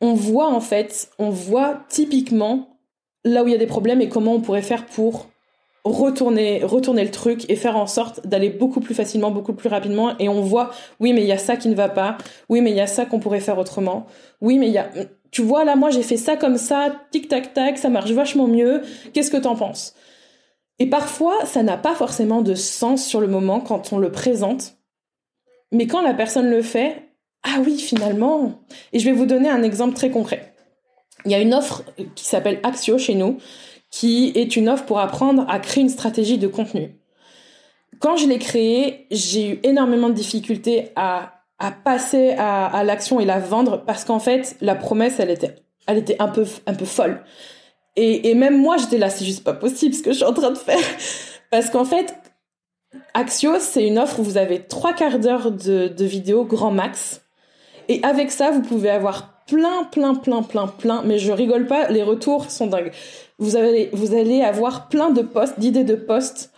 on 0.00 0.14
voit 0.14 0.48
en 0.48 0.60
fait, 0.60 1.10
on 1.18 1.30
voit 1.30 1.84
typiquement 1.88 2.76
là 3.24 3.44
où 3.44 3.48
il 3.48 3.52
y 3.52 3.54
a 3.54 3.58
des 3.58 3.66
problèmes 3.66 4.00
et 4.00 4.08
comment 4.08 4.34
on 4.34 4.40
pourrait 4.40 4.62
faire 4.62 4.86
pour 4.86 5.28
retourner 5.84 6.64
retourner 6.64 7.04
le 7.04 7.12
truc 7.12 7.48
et 7.48 7.54
faire 7.54 7.76
en 7.76 7.86
sorte 7.86 8.26
d'aller 8.26 8.50
beaucoup 8.50 8.80
plus 8.80 8.94
facilement, 8.94 9.30
beaucoup 9.30 9.54
plus 9.54 9.68
rapidement. 9.68 10.18
Et 10.18 10.28
on 10.28 10.42
voit 10.42 10.70
oui 10.98 11.12
mais 11.12 11.22
il 11.22 11.28
y 11.28 11.32
a 11.32 11.38
ça 11.38 11.56
qui 11.56 11.68
ne 11.68 11.74
va 11.74 11.88
pas, 11.88 12.18
oui 12.48 12.60
mais 12.60 12.70
il 12.70 12.76
y 12.76 12.80
a 12.80 12.88
ça 12.88 13.06
qu'on 13.06 13.20
pourrait 13.20 13.40
faire 13.40 13.58
autrement, 13.58 14.06
oui 14.40 14.58
mais 14.58 14.66
il 14.66 14.72
y 14.72 14.78
a 14.78 14.90
tu 15.36 15.42
vois, 15.42 15.64
là, 15.64 15.76
moi, 15.76 15.90
j'ai 15.90 16.02
fait 16.02 16.16
ça 16.16 16.34
comme 16.34 16.56
ça, 16.56 16.96
tic 17.10 17.28
tac 17.28 17.52
tac, 17.52 17.76
ça 17.76 17.90
marche 17.90 18.10
vachement 18.12 18.46
mieux. 18.46 18.80
Qu'est-ce 19.12 19.30
que 19.30 19.36
t'en 19.36 19.54
penses? 19.54 19.94
Et 20.78 20.86
parfois, 20.86 21.44
ça 21.44 21.62
n'a 21.62 21.76
pas 21.76 21.94
forcément 21.94 22.40
de 22.40 22.54
sens 22.54 23.06
sur 23.06 23.20
le 23.20 23.26
moment 23.26 23.60
quand 23.60 23.92
on 23.92 23.98
le 23.98 24.10
présente. 24.10 24.78
Mais 25.72 25.86
quand 25.86 26.00
la 26.00 26.14
personne 26.14 26.48
le 26.48 26.62
fait, 26.62 27.10
ah 27.42 27.58
oui, 27.62 27.78
finalement. 27.78 28.62
Et 28.94 28.98
je 28.98 29.04
vais 29.04 29.12
vous 29.12 29.26
donner 29.26 29.50
un 29.50 29.62
exemple 29.62 29.94
très 29.94 30.10
concret. 30.10 30.54
Il 31.26 31.32
y 31.32 31.34
a 31.34 31.40
une 31.40 31.52
offre 31.52 31.84
qui 32.14 32.24
s'appelle 32.24 32.58
Axio 32.62 32.96
chez 32.96 33.14
nous, 33.14 33.36
qui 33.90 34.32
est 34.36 34.56
une 34.56 34.70
offre 34.70 34.86
pour 34.86 35.00
apprendre 35.00 35.44
à 35.50 35.58
créer 35.58 35.82
une 35.82 35.90
stratégie 35.90 36.38
de 36.38 36.48
contenu. 36.48 36.96
Quand 37.98 38.16
je 38.16 38.26
l'ai 38.26 38.38
créée, 38.38 39.06
j'ai 39.10 39.50
eu 39.50 39.60
énormément 39.64 40.08
de 40.08 40.14
difficultés 40.14 40.92
à 40.96 41.35
à 41.58 41.70
passer 41.70 42.32
à, 42.32 42.66
à 42.66 42.84
l'action 42.84 43.20
et 43.20 43.24
la 43.24 43.38
vendre 43.38 43.82
parce 43.86 44.04
qu'en 44.04 44.18
fait 44.18 44.56
la 44.60 44.74
promesse 44.74 45.18
elle 45.18 45.30
était 45.30 45.54
elle 45.86 45.98
était 45.98 46.16
un 46.18 46.28
peu 46.28 46.44
un 46.66 46.74
peu 46.74 46.84
folle. 46.84 47.22
Et, 47.96 48.30
et 48.30 48.34
même 48.34 48.60
moi 48.60 48.76
j'étais 48.76 48.98
là 48.98 49.08
c'est 49.08 49.24
juste 49.24 49.44
pas 49.44 49.54
possible 49.54 49.94
ce 49.94 50.02
que 50.02 50.12
je 50.12 50.16
suis 50.16 50.24
en 50.24 50.34
train 50.34 50.50
de 50.50 50.58
faire. 50.58 50.78
Parce 51.50 51.70
qu'en 51.70 51.84
fait 51.84 52.14
Axio 53.14 53.58
c'est 53.60 53.86
une 53.86 53.98
offre 53.98 54.20
où 54.20 54.22
vous 54.22 54.36
avez 54.36 54.62
trois 54.62 54.92
quarts 54.92 55.18
d'heure 55.18 55.50
de, 55.50 55.88
de 55.88 56.04
vidéo 56.04 56.44
grand 56.44 56.70
max. 56.70 57.22
Et 57.88 58.00
avec 58.02 58.30
ça 58.30 58.50
vous 58.50 58.62
pouvez 58.62 58.90
avoir 58.90 59.44
plein 59.46 59.84
plein 59.84 60.14
plein 60.14 60.42
plein 60.42 60.66
plein 60.66 61.02
mais 61.04 61.18
je 61.18 61.32
rigole 61.32 61.66
pas 61.66 61.88
les 61.88 62.02
retours 62.02 62.50
sont 62.50 62.66
dingues. 62.66 62.92
Vous 63.38 63.56
allez 63.56 63.88
vous 63.92 64.14
allez 64.14 64.42
avoir 64.42 64.88
plein 64.88 65.10
de 65.10 65.22
posts 65.22 65.58
d'idées 65.58 65.84
de 65.84 65.94
posts 65.94 66.52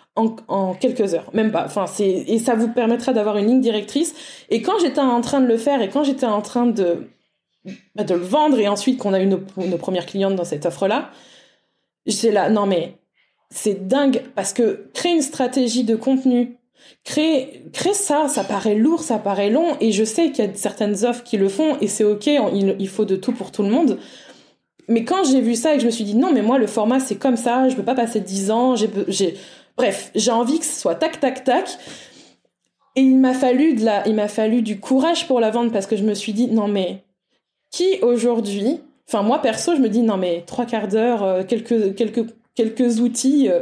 en, 0.48 0.74
quelques 0.74 1.14
heures, 1.14 1.30
même 1.32 1.50
pas. 1.50 1.64
Enfin, 1.64 1.86
c'est 1.86 2.08
et 2.08 2.38
ça 2.38 2.54
vous 2.54 2.68
permettra 2.68 3.12
d'avoir 3.12 3.36
une 3.36 3.46
ligne 3.46 3.60
directrice. 3.60 4.14
Et 4.50 4.62
quand 4.62 4.78
j'étais 4.80 5.00
en 5.00 5.20
train 5.20 5.40
de 5.40 5.46
le 5.46 5.56
faire 5.56 5.80
et 5.82 5.88
quand 5.88 6.04
j'étais 6.04 6.26
en 6.26 6.42
train 6.42 6.66
de 6.66 7.08
bah, 7.94 8.04
de 8.04 8.14
le 8.14 8.20
vendre 8.20 8.58
et 8.58 8.68
ensuite 8.68 8.98
qu'on 8.98 9.12
a 9.12 9.20
eu 9.20 9.26
nos, 9.26 9.38
premières 9.78 10.06
clientes 10.06 10.36
dans 10.36 10.44
cette 10.44 10.66
offre-là, 10.66 11.10
j'étais 12.06 12.32
là, 12.32 12.50
non 12.50 12.66
mais 12.66 12.94
c'est 13.50 13.86
dingue 13.86 14.22
parce 14.34 14.52
que 14.52 14.88
créer 14.94 15.12
une 15.12 15.22
stratégie 15.22 15.84
de 15.84 15.96
contenu, 15.96 16.56
créer 17.04 17.64
créer 17.72 17.94
ça, 17.94 18.28
ça 18.28 18.44
paraît 18.44 18.74
lourd, 18.74 19.02
ça 19.02 19.18
paraît 19.18 19.50
long 19.50 19.76
et 19.80 19.92
je 19.92 20.04
sais 20.04 20.30
qu'il 20.30 20.44
y 20.44 20.48
a 20.48 20.54
certaines 20.54 21.04
offres 21.04 21.22
qui 21.22 21.36
le 21.36 21.48
font 21.48 21.76
et 21.80 21.88
c'est 21.88 22.04
ok, 22.04 22.26
il, 22.26 22.76
il 22.78 22.88
faut 22.88 23.04
de 23.04 23.16
tout 23.16 23.32
pour 23.32 23.52
tout 23.52 23.62
le 23.62 23.70
monde 23.70 23.98
mais 24.88 25.04
quand 25.04 25.22
j'ai 25.24 25.40
vu 25.40 25.54
ça 25.54 25.72
et 25.72 25.76
que 25.76 25.82
je 25.82 25.86
me 25.86 25.90
suis 25.90 26.04
dit 26.04 26.14
non 26.14 26.32
mais 26.32 26.42
moi 26.42 26.58
le 26.58 26.66
format 26.66 26.98
c'est 26.98 27.16
comme 27.16 27.36
ça 27.36 27.68
je 27.68 27.76
peux 27.76 27.84
pas 27.84 27.94
passer 27.94 28.20
dix 28.20 28.50
ans 28.50 28.74
j'ai 28.74 29.34
Bref, 29.78 30.10
j'ai 30.16 30.32
envie 30.32 30.58
que 30.58 30.64
ce 30.64 30.80
soit 30.80 30.96
tac 30.96 31.20
tac 31.20 31.44
tac. 31.44 31.78
Et 32.96 33.00
il 33.00 33.16
m'a 33.16 33.32
fallu 33.32 33.78
il 34.06 34.14
m'a 34.14 34.26
fallu 34.28 34.60
du 34.60 34.80
courage 34.80 35.28
pour 35.28 35.38
la 35.38 35.50
vendre 35.50 35.70
parce 35.70 35.86
que 35.86 35.96
je 35.96 36.02
me 36.02 36.14
suis 36.14 36.32
dit 36.32 36.48
non 36.48 36.66
mais 36.66 37.04
qui 37.70 38.00
aujourd'hui, 38.02 38.80
enfin 39.06 39.22
moi 39.22 39.40
perso 39.40 39.76
je 39.76 39.80
me 39.80 39.88
dis 39.88 40.02
non 40.02 40.16
mais 40.16 40.42
trois 40.46 40.66
quarts 40.66 40.88
d'heure, 40.88 41.22
euh, 41.22 41.42
quelques 41.44 41.94
quelques 41.94 42.26
quelques 42.56 42.98
outils, 42.98 43.48
euh, 43.48 43.60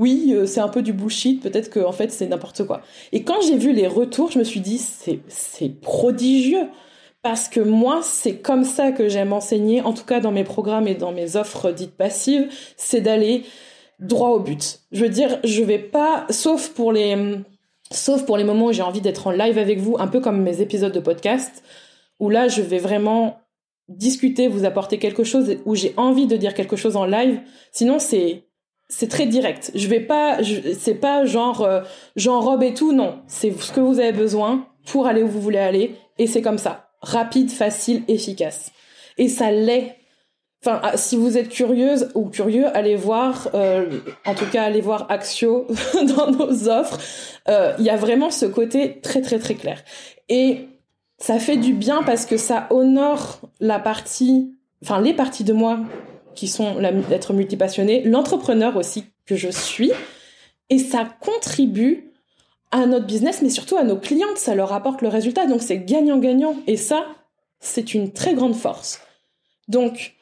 oui 0.00 0.32
euh, 0.34 0.46
c'est 0.46 0.58
un 0.58 0.68
peu 0.68 0.82
du 0.82 0.92
bullshit, 0.92 1.40
peut-être 1.40 1.70
que 1.70 1.78
en 1.78 1.92
fait 1.92 2.10
c'est 2.10 2.26
n'importe 2.26 2.66
quoi. 2.66 2.82
Et 3.12 3.22
quand 3.22 3.40
j'ai 3.46 3.56
vu 3.56 3.72
les 3.72 3.86
retours, 3.86 4.32
je 4.32 4.40
me 4.40 4.44
suis 4.44 4.60
dit 4.60 4.78
c'est 4.78 5.20
c'est 5.28 5.80
prodigieux 5.80 6.66
parce 7.22 7.48
que 7.48 7.60
moi, 7.60 8.00
c'est 8.02 8.38
comme 8.38 8.64
ça 8.64 8.90
que 8.90 9.08
j'aime 9.08 9.32
enseigner, 9.32 9.80
en 9.80 9.92
tout 9.92 10.04
cas 10.04 10.18
dans 10.18 10.32
mes 10.32 10.42
programmes 10.42 10.88
et 10.88 10.96
dans 10.96 11.12
mes 11.12 11.36
offres 11.36 11.70
dites 11.70 11.92
passives, 11.92 12.48
c'est 12.76 13.00
d'aller 13.00 13.44
droit 14.02 14.30
au 14.30 14.40
but. 14.40 14.80
Je 14.90 15.02
veux 15.02 15.08
dire, 15.08 15.38
je 15.44 15.62
vais 15.62 15.78
pas, 15.78 16.26
sauf 16.28 16.70
pour 16.70 16.92
les, 16.92 17.16
sauf 17.90 18.26
pour 18.26 18.36
les 18.36 18.44
moments 18.44 18.66
où 18.66 18.72
j'ai 18.72 18.82
envie 18.82 19.00
d'être 19.00 19.28
en 19.28 19.30
live 19.30 19.58
avec 19.58 19.78
vous, 19.78 19.96
un 19.98 20.08
peu 20.08 20.20
comme 20.20 20.42
mes 20.42 20.60
épisodes 20.60 20.92
de 20.92 21.00
podcast, 21.00 21.62
où 22.20 22.28
là, 22.28 22.48
je 22.48 22.62
vais 22.62 22.78
vraiment 22.78 23.38
discuter, 23.88 24.48
vous 24.48 24.64
apporter 24.64 24.98
quelque 24.98 25.24
chose, 25.24 25.56
où 25.64 25.74
j'ai 25.74 25.94
envie 25.96 26.26
de 26.26 26.36
dire 26.36 26.54
quelque 26.54 26.76
chose 26.76 26.96
en 26.96 27.04
live. 27.04 27.40
Sinon, 27.70 27.98
c'est, 27.98 28.44
c'est 28.88 29.08
très 29.08 29.26
direct. 29.26 29.70
Je 29.74 29.88
vais 29.88 30.00
pas, 30.00 30.38
c'est 30.78 30.94
pas 30.94 31.24
genre, 31.24 31.62
euh, 31.62 31.80
j'enrobe 32.16 32.62
et 32.62 32.74
tout, 32.74 32.92
non. 32.92 33.20
C'est 33.26 33.52
ce 33.60 33.72
que 33.72 33.80
vous 33.80 34.00
avez 34.00 34.12
besoin 34.12 34.66
pour 34.86 35.06
aller 35.06 35.22
où 35.22 35.28
vous 35.28 35.40
voulez 35.40 35.58
aller, 35.58 35.94
et 36.18 36.26
c'est 36.26 36.42
comme 36.42 36.58
ça. 36.58 36.88
Rapide, 37.02 37.50
facile, 37.50 38.02
efficace. 38.08 38.72
Et 39.18 39.28
ça 39.28 39.50
l'est 39.50 39.96
Enfin, 40.64 40.80
ah, 40.84 40.96
si 40.96 41.16
vous 41.16 41.36
êtes 41.36 41.48
curieuse 41.48 42.10
ou 42.14 42.28
curieux, 42.28 42.66
allez 42.76 42.94
voir, 42.94 43.48
euh, 43.52 43.98
en 44.24 44.34
tout 44.34 44.46
cas, 44.46 44.62
allez 44.62 44.80
voir 44.80 45.06
Axio 45.10 45.66
dans 46.16 46.30
nos 46.30 46.68
offres. 46.68 46.98
Euh, 47.48 47.74
il 47.80 47.84
y 47.84 47.90
a 47.90 47.96
vraiment 47.96 48.30
ce 48.30 48.46
côté 48.46 49.00
très 49.00 49.22
très 49.22 49.40
très 49.40 49.56
clair. 49.56 49.82
Et 50.28 50.68
ça 51.18 51.40
fait 51.40 51.56
du 51.56 51.72
bien 51.72 52.04
parce 52.04 52.26
que 52.26 52.36
ça 52.36 52.68
honore 52.70 53.40
la 53.58 53.80
partie, 53.80 54.54
enfin 54.84 55.00
les 55.00 55.14
parties 55.14 55.42
de 55.42 55.52
moi 55.52 55.80
qui 56.36 56.46
sont 56.46 56.78
l'être 56.78 57.32
multipassionné, 57.32 58.04
l'entrepreneur 58.04 58.76
aussi 58.76 59.06
que 59.26 59.34
je 59.34 59.48
suis, 59.48 59.90
et 60.70 60.78
ça 60.78 61.08
contribue 61.20 62.12
à 62.70 62.86
notre 62.86 63.06
business, 63.06 63.42
mais 63.42 63.50
surtout 63.50 63.76
à 63.76 63.84
nos 63.84 63.98
clientes, 63.98 64.38
ça 64.38 64.54
leur 64.54 64.72
apporte 64.72 65.02
le 65.02 65.08
résultat, 65.08 65.46
donc 65.46 65.60
c'est 65.60 65.78
gagnant-gagnant, 65.78 66.56
et 66.66 66.76
ça, 66.76 67.04
c'est 67.60 67.94
une 67.94 68.12
très 68.12 68.34
grande 68.34 68.54
force. 68.54 69.00
Donc, 69.68 70.14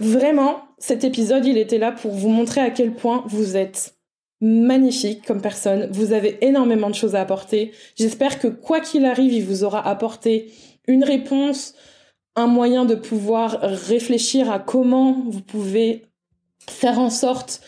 Vraiment, 0.00 0.62
cet 0.78 1.04
épisode, 1.04 1.46
il 1.46 1.58
était 1.58 1.78
là 1.78 1.92
pour 1.92 2.12
vous 2.12 2.28
montrer 2.28 2.60
à 2.60 2.70
quel 2.70 2.94
point 2.94 3.24
vous 3.26 3.56
êtes 3.56 3.96
magnifique 4.40 5.24
comme 5.26 5.40
personne. 5.40 5.88
Vous 5.92 6.12
avez 6.12 6.38
énormément 6.44 6.90
de 6.90 6.94
choses 6.94 7.14
à 7.14 7.20
apporter. 7.20 7.72
J'espère 7.96 8.38
que 8.38 8.48
quoi 8.48 8.80
qu'il 8.80 9.04
arrive, 9.04 9.32
il 9.32 9.44
vous 9.44 9.64
aura 9.64 9.86
apporté 9.86 10.52
une 10.86 11.04
réponse, 11.04 11.74
un 12.36 12.46
moyen 12.46 12.84
de 12.84 12.94
pouvoir 12.94 13.58
réfléchir 13.62 14.50
à 14.50 14.58
comment 14.58 15.24
vous 15.28 15.40
pouvez 15.40 16.04
faire 16.68 16.98
en 16.98 17.10
sorte 17.10 17.62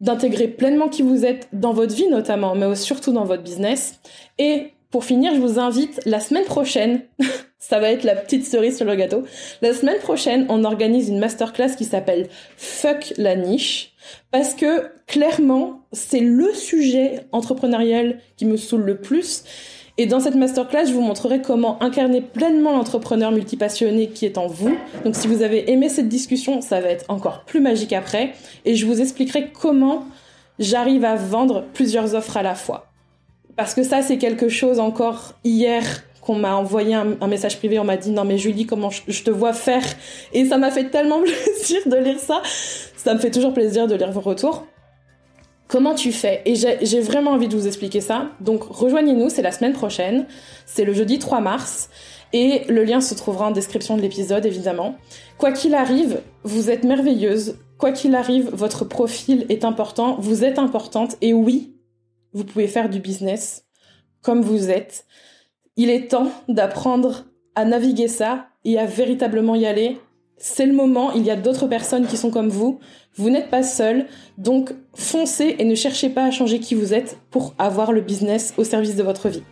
d'intégrer 0.00 0.48
pleinement 0.48 0.88
qui 0.88 1.02
vous 1.02 1.24
êtes 1.24 1.48
dans 1.52 1.72
votre 1.72 1.94
vie 1.94 2.08
notamment, 2.08 2.54
mais 2.54 2.74
surtout 2.76 3.12
dans 3.12 3.24
votre 3.24 3.42
business. 3.42 4.00
Et 4.38 4.72
pour 4.90 5.04
finir, 5.04 5.34
je 5.34 5.40
vous 5.40 5.58
invite 5.58 6.00
la 6.06 6.20
semaine 6.20 6.44
prochaine 6.44 7.02
Ça 7.62 7.78
va 7.78 7.92
être 7.92 8.02
la 8.02 8.16
petite 8.16 8.44
cerise 8.44 8.76
sur 8.76 8.84
le 8.84 8.96
gâteau. 8.96 9.22
La 9.62 9.72
semaine 9.72 10.00
prochaine, 10.00 10.46
on 10.48 10.64
organise 10.64 11.08
une 11.08 11.20
masterclass 11.20 11.76
qui 11.78 11.84
s'appelle 11.84 12.28
Fuck 12.56 13.14
la 13.18 13.36
niche. 13.36 13.92
Parce 14.32 14.54
que 14.54 14.90
clairement, 15.06 15.82
c'est 15.92 16.18
le 16.18 16.52
sujet 16.54 17.20
entrepreneurial 17.30 18.18
qui 18.36 18.46
me 18.46 18.56
saoule 18.56 18.82
le 18.82 18.96
plus. 18.96 19.44
Et 19.96 20.06
dans 20.06 20.18
cette 20.18 20.34
masterclass, 20.34 20.86
je 20.86 20.92
vous 20.92 21.02
montrerai 21.02 21.40
comment 21.40 21.80
incarner 21.80 22.20
pleinement 22.20 22.72
l'entrepreneur 22.72 23.30
multipassionné 23.30 24.08
qui 24.08 24.26
est 24.26 24.38
en 24.38 24.48
vous. 24.48 24.76
Donc 25.04 25.14
si 25.14 25.28
vous 25.28 25.42
avez 25.42 25.70
aimé 25.70 25.88
cette 25.88 26.08
discussion, 26.08 26.62
ça 26.62 26.80
va 26.80 26.88
être 26.88 27.04
encore 27.08 27.44
plus 27.44 27.60
magique 27.60 27.92
après. 27.92 28.32
Et 28.64 28.74
je 28.74 28.86
vous 28.86 29.00
expliquerai 29.00 29.50
comment 29.52 30.04
j'arrive 30.58 31.04
à 31.04 31.14
vendre 31.14 31.64
plusieurs 31.72 32.16
offres 32.16 32.36
à 32.36 32.42
la 32.42 32.56
fois. 32.56 32.88
Parce 33.54 33.72
que 33.72 33.84
ça, 33.84 34.02
c'est 34.02 34.18
quelque 34.18 34.48
chose 34.48 34.80
encore 34.80 35.34
hier 35.44 36.02
qu'on 36.22 36.36
m'a 36.36 36.54
envoyé 36.54 36.94
un, 36.94 37.26
message 37.26 37.58
privé, 37.58 37.78
on 37.78 37.84
m'a 37.84 37.96
dit 37.96 38.12
non 38.12 38.24
mais 38.24 38.38
Julie 38.38 38.64
comment 38.64 38.90
je, 38.90 39.22
te 39.22 39.30
vois 39.30 39.52
faire? 39.52 39.84
Et 40.32 40.46
ça 40.46 40.56
m'a 40.56 40.70
fait 40.70 40.88
tellement 40.88 41.20
plaisir 41.20 41.80
de 41.84 41.96
lire 41.96 42.18
ça, 42.18 42.40
ça 42.96 43.12
me 43.12 43.18
fait 43.18 43.30
toujours 43.30 43.52
plaisir 43.52 43.88
de 43.88 43.96
lire 43.96 44.12
vos 44.12 44.20
retours. 44.20 44.64
Comment 45.66 45.94
tu 45.94 46.12
fais? 46.12 46.42
Et 46.44 46.54
j'ai 46.54 47.00
vraiment 47.00 47.32
envie 47.32 47.48
de 47.48 47.56
vous 47.56 47.66
expliquer 47.66 48.02
ça. 48.02 48.28
Donc 48.40 48.62
rejoignez-nous, 48.62 49.30
c'est 49.30 49.42
la 49.42 49.52
semaine 49.52 49.72
prochaine, 49.72 50.26
c'est 50.66 50.84
le 50.84 50.92
jeudi 50.92 51.18
3 51.18 51.40
mars 51.40 51.88
et 52.32 52.64
le 52.68 52.84
lien 52.84 53.00
se 53.00 53.14
trouvera 53.14 53.46
en 53.46 53.50
description 53.50 53.96
de 53.96 54.02
l'épisode 54.02 54.46
évidemment. 54.46 54.96
Quoi 55.38 55.50
qu'il 55.50 55.74
arrive, 55.74 56.20
vous 56.44 56.70
êtes 56.70 56.84
merveilleuse. 56.84 57.56
Quoi 57.78 57.90
qu'il 57.90 58.14
arrive, 58.14 58.50
votre 58.52 58.84
profil 58.84 59.44
est 59.48 59.64
important, 59.64 60.16
vous 60.20 60.44
êtes 60.44 60.58
importante 60.58 61.16
et 61.20 61.32
oui, 61.32 61.74
vous 62.32 62.44
pouvez 62.44 62.68
faire 62.68 62.88
du 62.88 63.00
business 63.00 63.64
comme 64.20 64.40
vous 64.42 64.70
êtes 64.70 65.04
il 65.76 65.88
est 65.88 66.08
temps 66.08 66.30
d'apprendre 66.48 67.24
à 67.54 67.64
naviguer 67.64 68.08
ça 68.08 68.48
et 68.64 68.78
à 68.78 68.84
véritablement 68.84 69.54
y 69.54 69.66
aller. 69.66 69.98
C'est 70.36 70.66
le 70.66 70.72
moment, 70.72 71.12
il 71.12 71.24
y 71.24 71.30
a 71.30 71.36
d'autres 71.36 71.66
personnes 71.66 72.06
qui 72.06 72.16
sont 72.16 72.30
comme 72.30 72.48
vous. 72.48 72.78
Vous 73.14 73.30
n'êtes 73.30 73.48
pas 73.48 73.62
seul, 73.62 74.06
donc 74.38 74.74
foncez 74.94 75.56
et 75.58 75.64
ne 75.64 75.74
cherchez 75.74 76.10
pas 76.10 76.24
à 76.24 76.30
changer 76.30 76.58
qui 76.58 76.74
vous 76.74 76.92
êtes 76.92 77.18
pour 77.30 77.54
avoir 77.58 77.92
le 77.92 78.00
business 78.00 78.52
au 78.58 78.64
service 78.64 78.96
de 78.96 79.02
votre 79.02 79.28
vie. 79.28 79.42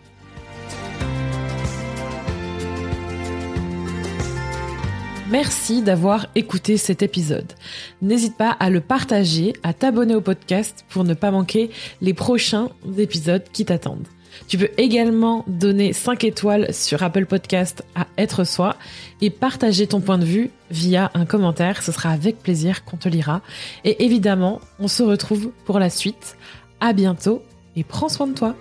Merci 5.31 5.81
d'avoir 5.81 6.27
écouté 6.35 6.75
cet 6.75 7.01
épisode. 7.01 7.53
N'hésite 8.01 8.35
pas 8.35 8.49
à 8.59 8.69
le 8.69 8.81
partager, 8.81 9.53
à 9.63 9.73
t'abonner 9.73 10.13
au 10.13 10.21
podcast 10.21 10.85
pour 10.89 11.05
ne 11.05 11.13
pas 11.13 11.31
manquer 11.31 11.69
les 12.01 12.13
prochains 12.13 12.69
épisodes 12.97 13.43
qui 13.53 13.63
t'attendent. 13.63 14.07
Tu 14.47 14.57
peux 14.57 14.69
également 14.77 15.43
donner 15.47 15.93
5 15.93 16.23
étoiles 16.23 16.73
sur 16.73 17.03
Apple 17.03 17.25
Podcast 17.25 17.83
à 17.95 18.07
Être 18.17 18.43
Soi 18.43 18.75
et 19.21 19.29
partager 19.29 19.87
ton 19.87 20.01
point 20.01 20.17
de 20.17 20.25
vue 20.25 20.51
via 20.69 21.11
un 21.13 21.25
commentaire. 21.25 21.83
Ce 21.83 21.91
sera 21.91 22.09
avec 22.09 22.41
plaisir 22.41 22.85
qu'on 22.85 22.97
te 22.97 23.09
lira. 23.09 23.41
Et 23.83 24.03
évidemment, 24.05 24.61
on 24.79 24.87
se 24.87 25.03
retrouve 25.03 25.51
pour 25.65 25.79
la 25.79 25.89
suite. 25.89 26.37
À 26.79 26.93
bientôt 26.93 27.43
et 27.75 27.83
prends 27.83 28.09
soin 28.09 28.27
de 28.27 28.33
toi. 28.33 28.55